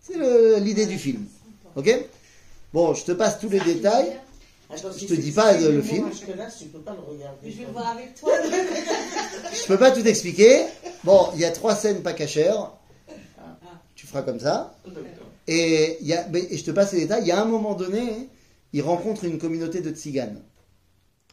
[0.00, 1.24] C'est l'idée du film.
[1.76, 1.94] Ok?
[2.72, 4.16] Bon, je te passe tous les détails.
[4.70, 6.04] Attends, Je si te dis pas le le film.
[6.04, 7.38] mot Ashkenaz, tu peux pas le regarder.
[7.42, 8.32] Mais je vais le voir avec toi.
[9.54, 10.66] Je peux pas tout expliquer.
[11.04, 12.70] Bon, il y a trois scènes pas cachères.
[13.98, 14.76] Tu feras comme ça.
[15.48, 17.22] Et, il y a, mais- et je te passe les détails.
[17.22, 18.28] Il y a un moment donné,
[18.72, 20.40] il rencontre une communauté de tziganes.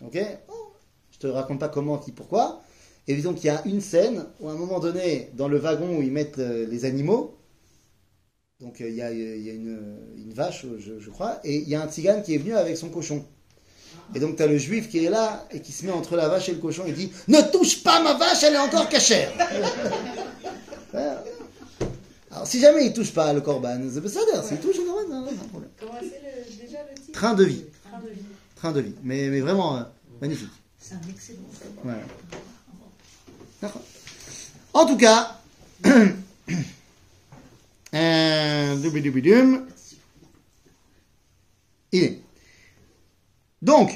[0.03, 0.17] Ok?
[1.11, 2.63] Je te raconte pas comment, qui, pourquoi.
[3.07, 5.95] Et donc il y a une scène où à un moment donné, dans le wagon
[5.97, 7.37] où ils mettent euh, les animaux,
[8.59, 11.57] donc euh, il y a, il y a une, une vache, je, je crois, et
[11.57, 13.23] il y a un tzigane qui est venu avec son cochon.
[14.15, 16.29] Et donc tu as le juif qui est là et qui se met entre la
[16.29, 19.31] vache et le cochon et dit Ne touche pas ma vache, elle est encore cachère.
[22.34, 24.84] Alors si jamais il touche pas le corban, c'est pas ça d'ailleurs, s'il touche le
[24.84, 25.70] corban, non, non, pas de problème.
[25.80, 27.64] Comment c'est le- déjà le titre Train de vie.
[27.90, 28.20] Train de vie.
[28.56, 28.94] Train de vie.
[29.02, 29.82] Mais, mais vraiment euh,
[30.20, 30.48] magnifique.
[30.78, 31.72] C'est un excellent film.
[31.82, 32.02] Voilà.
[33.60, 33.82] D'accord.
[34.72, 35.36] En tout cas,
[37.94, 39.66] euh, doubidoubidoum.
[41.92, 42.18] il est.
[43.62, 43.90] Donc,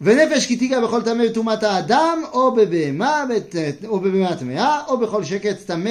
[0.00, 5.24] ונפש כי תיגע בכל טמא בטומאת האדם, או בבהמה, בת- או בבהמה טמאה, או בכל
[5.24, 5.90] שקץ טמא,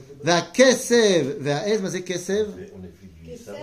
[0.23, 2.47] Va kesev, va ez, c'est kesev?
[3.25, 3.55] Kesev,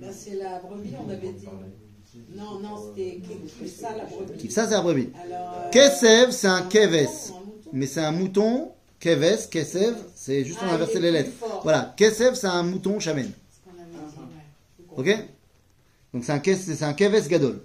[0.00, 1.46] bah, c'est la brebis, on avait dit.
[2.34, 3.20] Non, non, c'était
[3.68, 4.50] ça la brebis.
[4.50, 5.10] Ça, c'est la brebis.
[5.14, 7.08] Euh, kesev, c'est un keves.
[7.72, 8.72] Mais c'est un mouton.
[8.98, 11.30] Keves, kesev, c'est juste on a ah, inversé les lettres.
[11.62, 13.30] Voilà, kesev, c'est un mouton chamen.
[14.96, 15.08] Ok?
[16.12, 17.60] Donc c'est un, c'est keves gadol.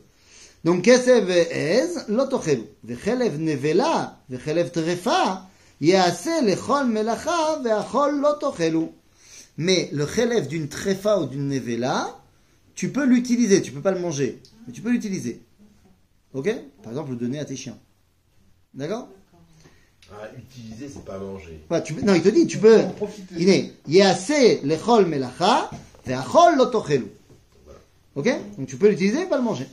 [0.63, 2.63] Donc kesev ve ez, l'otochelu.
[2.83, 5.48] Vechelev nevela, vechelev trefa,
[9.57, 12.19] mais le chélève d'une tréfa ou d'une nevela,
[12.75, 15.41] tu peux l'utiliser, tu peux pas le manger, mais tu peux l'utiliser.
[16.33, 16.53] Ok?
[16.83, 17.77] Par exemple, le donner à tes chiens.
[18.73, 19.09] D'accord?
[20.11, 21.61] Ah, utiliser, c'est pas manger.
[22.03, 22.81] Non, il te dit, tu peux.
[23.37, 23.73] Il est
[25.05, 25.69] melacha,
[26.05, 26.57] veachol.
[28.15, 28.29] Ok?
[28.57, 29.67] Donc tu peux l'utiliser, pas le manger.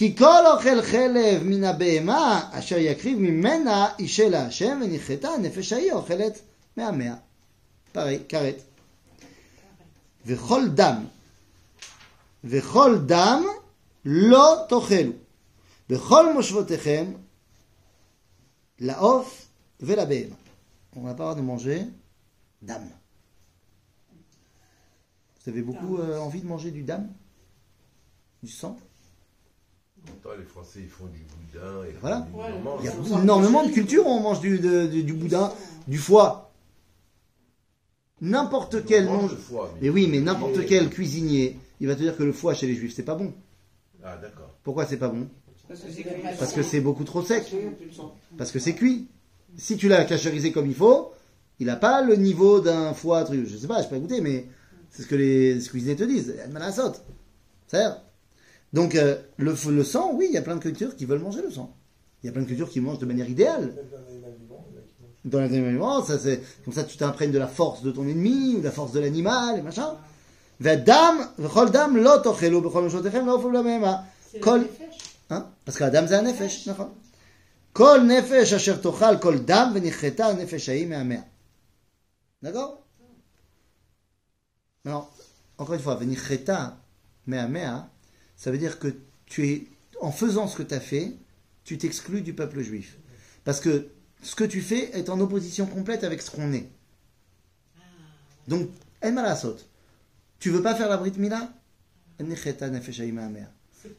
[0.00, 6.40] כי כל אוכל חלב מן הבהמה, אשר יקריב ממנה אישה להשם, ונחתה הנפש ההיא אוכלת
[6.76, 7.14] מהמאה.
[7.94, 8.62] pareil, כרת.
[10.26, 11.04] וכל דם,
[12.44, 13.44] וכל דם
[14.04, 15.12] לא תאכלו.
[15.88, 17.12] בכל מושבותיכם,
[18.78, 19.46] לעוף
[19.80, 20.36] ולבהמה.
[20.96, 21.82] On n'a pas le droit de manger
[22.62, 22.88] dame.
[25.44, 27.12] Vous avez beaucoup euh, envie de manger du dame
[28.42, 28.89] Du sang Pourtant,
[30.37, 31.83] les Français, ils font du boudin.
[31.85, 32.27] Et Voilà.
[32.79, 35.51] Il y a énormément de cultures où on mange du, de- du- du boudin,
[35.87, 36.51] du foie.
[38.21, 42.23] N'importe quel le foie, Mais oui, mais n'importe quel cuisinier, il va te dire que
[42.23, 43.33] le foie chez les juifs, c'est pas bon.
[44.03, 44.55] Ah, d'accord.
[44.63, 45.27] Pourquoi c'est pas bon
[46.37, 47.51] Parce que c'est beaucoup trop sec.
[48.37, 49.07] Parce que c'est cuit.
[49.57, 51.11] Si tu l'as cachérisé comme il faut,
[51.59, 53.23] il n'a pas le niveau d'un foie.
[53.23, 53.47] truc.
[53.47, 54.45] Je sais pas, je pas goûté, mais
[54.91, 56.35] c'est ce que les cuisiniers te disent.
[56.43, 57.01] Elle m'a la saute.
[57.67, 57.83] C'est
[58.73, 61.41] donc, euh, le, le, sang, oui, il y a plein de cultures qui veulent manger
[61.41, 61.75] le sang.
[62.23, 63.73] Il y a plein de cultures qui mangent de manière idéale.
[65.23, 68.55] Dans les animaux ça c'est comme ça, tu t'imprègnes de la force de ton ennemi,
[68.55, 69.95] ou de la force de l'animal, et machin.
[75.29, 75.47] Hein?
[75.65, 76.69] Parce que la dame, c'est un nefesh.
[77.73, 81.19] Kol nefesh asher tochal kol dam venicheta nefesh haïm et
[82.41, 82.83] D'accord?
[84.85, 85.11] Alors,
[85.57, 86.77] encore une fois, venicheta
[87.27, 87.89] me'amea,
[88.41, 88.87] ça veut dire que
[89.27, 89.67] tu es,
[90.01, 91.13] en faisant ce que tu as fait,
[91.63, 92.97] tu t'exclus du peuple juif.
[93.43, 93.89] Parce que
[94.23, 96.67] ce que tu fais est en opposition complète avec ce qu'on est.
[98.47, 98.67] Donc,
[99.03, 99.57] en malasot.
[100.39, 101.53] Tu veux pas faire la brit mila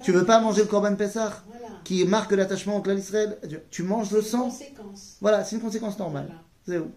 [0.03, 1.76] Tu veux pas manger le korban Pessah Voilà.
[1.84, 3.38] qui marque l'attachement au clan d'Israël?
[3.70, 5.18] Tu- manges le sang Conséquence.
[5.20, 6.26] Voilà, c'est une conséquence normale.
[6.26, 6.43] Voilà.
[6.66, 6.90] C'est où?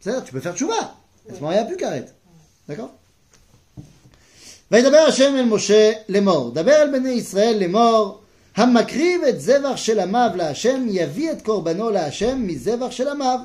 [0.00, 0.74] C'est-à-dire, tu peux faire tchouva.
[0.74, 0.96] À
[1.28, 2.16] ce moment, il n'y a plus qu'arrête.
[2.66, 2.96] D'accord?
[4.71, 8.21] וידבר השם אל משה לאמור, דבר אל בני ישראל לאמור,
[8.55, 13.39] המקריב את זבח של עמיו להשם, יביא את קורבנו להשם מזבח של עמיו.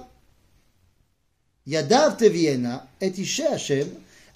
[1.67, 3.87] ידיו תביאנה את אישי השם,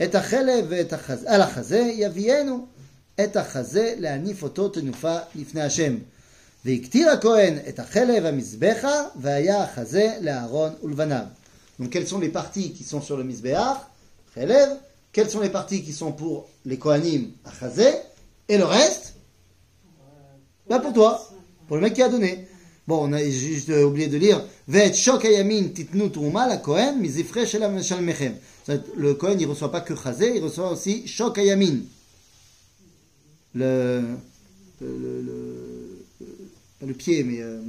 [0.03, 2.67] את החלב ואת החזה, על החזה יביאנו
[3.25, 5.97] את החזה להניף אותו תנופה לפני השם.
[6.65, 11.25] והקטיר הכהן את החלב המזבחה, והיה החזה לאהרון ולבניו.
[11.81, 13.79] Donc quelles sont les parties qui sont sur le mizbeach,
[14.35, 14.69] חלב,
[15.12, 17.90] quelles sont les parties qui sont pour les Kohanim à Chazé,
[18.48, 19.16] et le reste
[20.70, 21.28] bah pour toi,
[21.68, 22.48] pour le mec qui a donné.
[22.88, 24.90] Bon, on a juste euh, oublié de lire Le
[29.14, 31.40] Kohen, il ne reçoit pas que Chazé, il reçoit aussi Shok
[33.56, 34.04] Le,
[36.98, 37.62] pied, mais euh,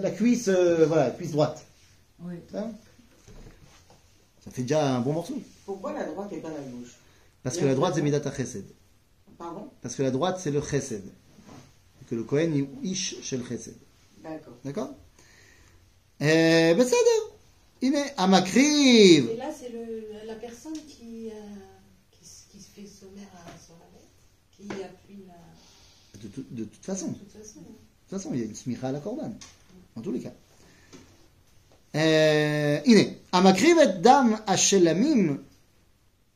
[0.00, 1.64] la, cuisse, euh, voilà, la cuisse droite.
[4.44, 5.40] Ça fait déjà un bon morceau.
[5.64, 6.96] Pourquoi la droite et pas la gauche?
[7.42, 8.64] Parce que la droite, c'est Midata Chesed.
[9.80, 11.04] Parce que la droite, c'est le Chesed.
[12.08, 13.76] Que le Kohen, il ish chez le Chesed.
[14.22, 14.54] D'accord.
[14.64, 14.94] D'accord?
[16.20, 16.86] Eh ben,
[17.80, 19.72] Il est à Et là, c'est
[20.26, 21.32] la personne qui, euh,
[22.12, 22.20] qui,
[22.50, 23.26] qui, se fait sommaire
[23.64, 24.12] sur la lettre,
[24.56, 26.20] qui appuie la.
[26.20, 27.08] De, toute façon.
[27.08, 27.62] De toute façon, hein.
[27.62, 29.32] de toute façon il y a une smicha à la corban.
[29.96, 30.32] En tous les cas.
[31.95, 31.97] Euh,
[32.85, 33.01] הנה,
[33.33, 35.37] המקריב את דם השלמים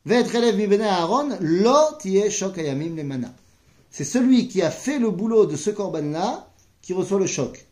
[0.06, 3.28] ואת חלב מבני אהרון, לא תהיה שוק הימים למנה.
[3.92, 6.48] C'est celui qui a fait le boulot de ce korban-là
[6.80, 7.66] qui reçoit le choc.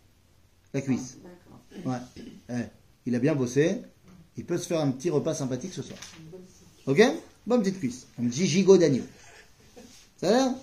[0.75, 1.16] La cuisse.
[1.25, 1.61] D'accord.
[1.87, 2.55] Ouais.
[2.55, 2.71] Ouais.
[3.07, 3.81] Il a bien bossé.
[4.37, 5.99] Il peut se faire un petit repas sympathique ce soir.
[6.87, 7.01] Ok
[7.47, 8.07] Bonne petite cuisse.
[8.21, 9.05] Un petit gigot d'agneau.
[10.18, 10.55] Ça va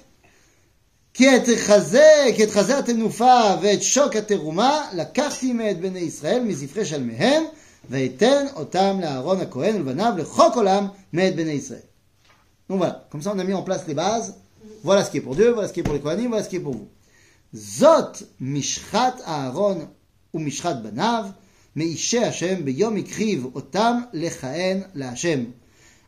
[1.13, 6.85] כי את חזה, כי את חזה התנופה ואת שוק התרומה לקחתי מאת בני ישראל מזפרי
[6.85, 7.43] שלמיהם
[7.89, 11.79] ואתן אותם לאהרון הכהן ולבניו לחוק עולם מאת בני ישראל.
[12.69, 14.35] Donc voilà, comme ça on a mis en place les bases.
[14.83, 16.49] Voilà ce qui est pour Dieu, voilà ce qui est pour les Kohanim, voilà ce
[16.49, 16.87] qui est pour vous.
[17.53, 19.85] זאת משחת אהרון
[20.33, 21.25] ומשחת בניו,
[21.75, 25.43] מאישי השם ביום הקריב אותם לכהן להשם.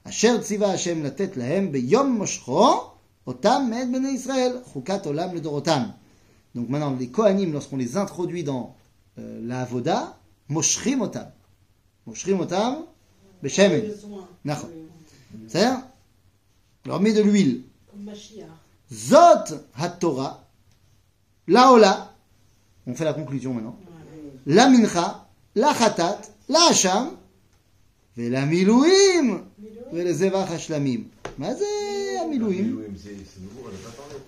[0.04, 2.20] אשר ציווה השם לתת להם ביום
[3.30, 5.84] מושכו אותם מאת בני ישראל, חוקת עולם לדורותם.
[6.56, 8.76] Donc maintenant, les Kohanim, lorsqu'on les introduit dans
[9.20, 10.18] euh, la Avoda,
[10.50, 11.28] moshrim otam.
[12.08, 12.74] Moshrim otam,
[13.43, 13.82] beshemen.
[13.82, 14.26] Besoin.
[14.45, 14.70] נכון.
[15.45, 15.76] בסדר?
[16.86, 17.62] on leur met de l'huile.
[17.91, 18.47] Comme Mashiach.
[18.91, 20.43] Zot ha-Torah,
[21.47, 22.16] la Ola,
[22.88, 23.78] on fait la conclusion maintenant,
[24.47, 27.12] la Mincha, la Chatat, la Hacham,
[28.18, 29.43] et la Milouim,
[29.93, 31.04] et les Zevach Hashlamim.
[31.39, 31.66] מה זה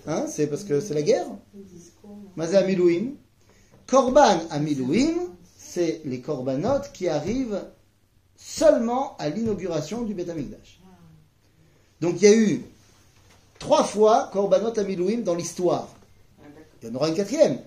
[0.05, 1.27] Hein, c'est parce que c'est la guerre
[2.35, 3.13] Mazé Amillouim.
[3.85, 5.13] Korban Amillouim,
[5.57, 7.61] c'est les Korbanotes qui arrivent
[8.35, 10.79] seulement à l'inauguration du Beth Amikdash.
[12.01, 12.61] Donc il y a eu
[13.59, 15.89] trois fois Korbanot Amillouim dans l'histoire.
[16.81, 17.59] Il y en aura une quatrième.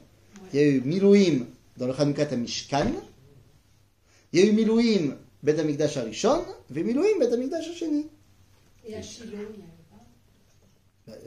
[0.53, 2.93] Il y a eu Milouim dans le Hanoukat Amishkan.
[4.33, 7.31] Il y a eu Milouim Bet Amigdash Arishon, et Milouim Bet
[8.85, 9.39] Et à Shiloh,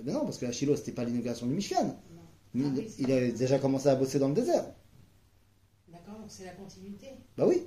[0.03, 1.95] ben, non, parce que à Shiloh, c'était pas l'inauguration du Mishkan.
[1.95, 2.19] Ah
[2.55, 4.65] il, il a déjà commencé à bosser dans le désert.
[5.91, 7.07] D'accord, donc c'est la continuité.
[7.37, 7.63] Bah oui.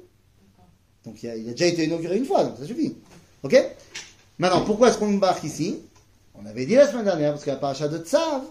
[1.05, 2.95] Donc il a, il a déjà été inauguré une fois, donc ça suffit.
[3.43, 3.57] Ok?
[4.39, 5.81] Maintenant, pourquoi est-ce qu'on embarque ici?
[6.35, 8.43] On avait dit la semaine dernière, parce que la paracha de Tzav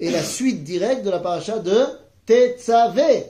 [0.00, 1.84] est la suite directe de la paracha de
[2.24, 3.24] Tetzavé,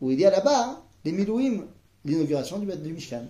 [0.00, 1.64] où il y a là-bas les Milouim,
[2.04, 3.22] l'inauguration du, du Mishkan.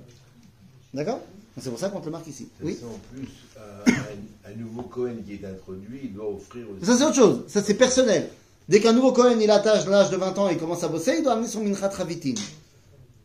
[0.95, 1.20] D'accord?
[1.61, 2.47] C'est pour ça qu'on te le marque ici.
[2.59, 3.27] De Oui toute façon, En plus,
[3.57, 6.86] un, un- un nouveau Cohen qui est introduit, il doit offrir aussi.
[6.86, 8.29] Ça c'est autre chose, ça c'est personnel.
[8.69, 11.15] Dès qu'un nouveau Cohen il attache l'âge de 20 ans et il commence à bosser,
[11.17, 12.34] il doit amener son Minchat Ravitin.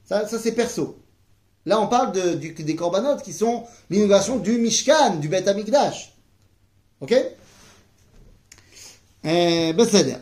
[0.09, 0.97] Ça, ça c'est perso.
[1.67, 6.13] Là on parle de- du- des corbanotes qui sont l'inauguration du Mishkan, du Bet Amikdash.
[7.01, 7.13] Ok
[9.25, 10.19] אה, בסדר.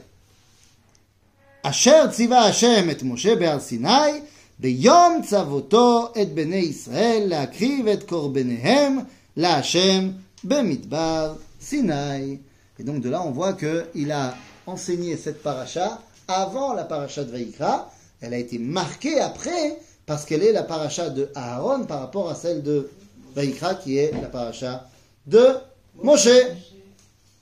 [1.63, 4.21] אשר ציווה השם את משה בהר סיני,
[4.61, 8.99] ביום צוותו את בני ישראל להקריב את קורבניהם
[9.37, 10.11] להשם
[10.45, 12.37] במדבר סיני.
[12.79, 14.35] Et donc de là, on voit qu'il a
[14.67, 17.91] enseigné cette paracha avant la paracha de Vaïkra.
[18.21, 22.35] Elle a été marquée après parce qu'elle est la paracha de Aaron par rapport à
[22.35, 22.91] celle de
[23.35, 24.87] Vaïkra qui est la paracha
[25.27, 25.57] de
[26.03, 26.29] Moshe.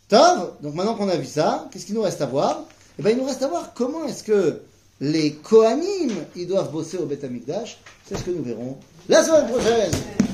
[0.08, 2.62] Tov, donc maintenant qu'on a vu ça, qu'est-ce qu'il nous reste à voir
[2.98, 4.60] Eh bien, il nous reste à voir comment est-ce que
[5.01, 7.79] les Kohanim, ils doivent bosser au Beth Amikdash.
[8.05, 8.77] C'est ce que nous verrons
[9.07, 10.28] la semaine prochaine.